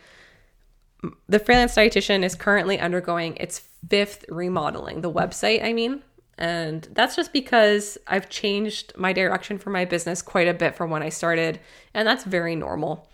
The 1.27 1.39
freelance 1.39 1.73
dietitian 1.73 2.23
is 2.23 2.35
currently 2.35 2.79
undergoing 2.79 3.35
its 3.37 3.67
fifth 3.89 4.23
remodeling, 4.29 5.01
the 5.01 5.11
website, 5.11 5.63
I 5.63 5.73
mean. 5.73 6.03
And 6.37 6.87
that's 6.91 7.15
just 7.15 7.33
because 7.33 7.97
I've 8.05 8.29
changed 8.29 8.93
my 8.95 9.11
direction 9.11 9.57
for 9.57 9.71
my 9.71 9.85
business 9.85 10.21
quite 10.21 10.47
a 10.47 10.53
bit 10.53 10.75
from 10.75 10.91
when 10.91 11.01
I 11.01 11.09
started. 11.09 11.59
And 11.95 12.07
that's 12.07 12.23
very 12.23 12.55
normal 12.55 13.09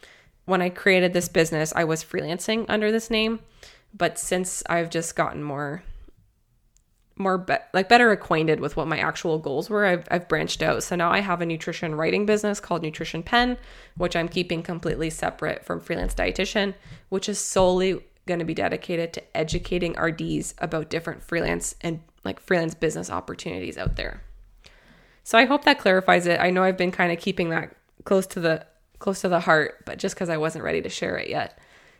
when 0.45 0.61
I 0.61 0.69
created 0.69 1.13
this 1.13 1.29
business, 1.29 1.73
I 1.75 1.83
was 1.83 2.03
freelancing 2.03 2.65
under 2.67 2.91
this 2.91 3.09
name, 3.09 3.39
but 3.93 4.17
since 4.17 4.63
I've 4.69 4.89
just 4.89 5.15
gotten 5.15 5.43
more 5.43 5.83
more 7.15 7.37
be- 7.37 7.53
like 7.73 7.89
better 7.89 8.11
acquainted 8.11 8.59
with 8.59 8.75
what 8.75 8.87
my 8.87 8.97
actual 8.97 9.37
goals 9.37 9.69
were, 9.69 9.85
I've, 9.85 10.07
I've 10.09 10.27
branched 10.27 10.63
out. 10.63 10.81
So 10.83 10.95
now 10.95 11.11
I 11.11 11.19
have 11.19 11.41
a 11.41 11.45
nutrition 11.45 11.93
writing 11.93 12.25
business 12.25 12.59
called 12.59 12.81
Nutrition 12.81 13.21
Pen, 13.21 13.57
which 13.97 14.15
I'm 14.15 14.27
keeping 14.27 14.63
completely 14.63 15.11
separate 15.11 15.63
from 15.63 15.79
freelance 15.79 16.15
dietitian, 16.15 16.73
which 17.09 17.29
is 17.29 17.37
solely 17.37 17.99
going 18.25 18.39
to 18.39 18.45
be 18.45 18.53
dedicated 18.53 19.13
to 19.13 19.37
educating 19.37 19.93
RDs 19.99 20.55
about 20.57 20.89
different 20.89 21.23
freelance 21.23 21.75
and 21.81 22.01
like 22.23 22.39
freelance 22.39 22.73
business 22.73 23.09
opportunities 23.09 23.77
out 23.77 23.95
there. 23.95 24.23
So 25.23 25.37
I 25.37 25.45
hope 25.45 25.65
that 25.65 25.79
clarifies 25.79 26.25
it. 26.25 26.39
I 26.39 26.49
know 26.49 26.63
I've 26.63 26.77
been 26.77 26.91
kind 26.91 27.11
of 27.11 27.19
keeping 27.19 27.49
that 27.49 27.75
close 28.05 28.25
to 28.27 28.39
the 28.39 28.65
close 29.03 29.21
to 29.21 29.29
the 29.29 29.41
heart, 29.41 29.83
but 29.85 29.99
just 29.99 30.15
because 30.15 30.29
I 30.29 30.37
wasn't 30.37 30.63
ready 30.63 30.81
to 30.81 30.89
share 30.89 31.17
it 31.17 31.29
yet. 31.29 31.59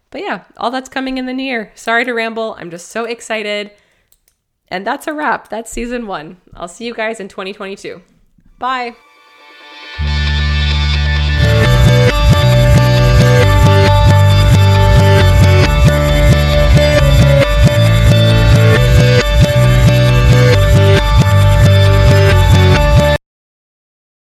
But 0.10 0.22
yeah, 0.22 0.46
all 0.58 0.72
that's 0.72 0.90
coming 0.90 1.18
in 1.18 1.26
the 1.26 1.34
new 1.34 1.44
year. 1.44 1.72
Sorry 1.76 2.06
to 2.06 2.14
ramble. 2.14 2.56
I'm 2.58 2.72
just 2.72 2.88
so 2.90 3.06
excited. 3.06 3.72
And 4.70 4.88
that's 4.88 5.06
a 5.06 5.14
wrap. 5.14 5.50
That's 5.50 5.70
season 5.72 6.08
one. 6.08 6.38
I'll 6.54 6.68
see 6.68 6.86
you 6.86 6.94
guys 6.94 7.20
in 7.20 7.28
2022. 7.28 8.02
Bye. 8.58 8.96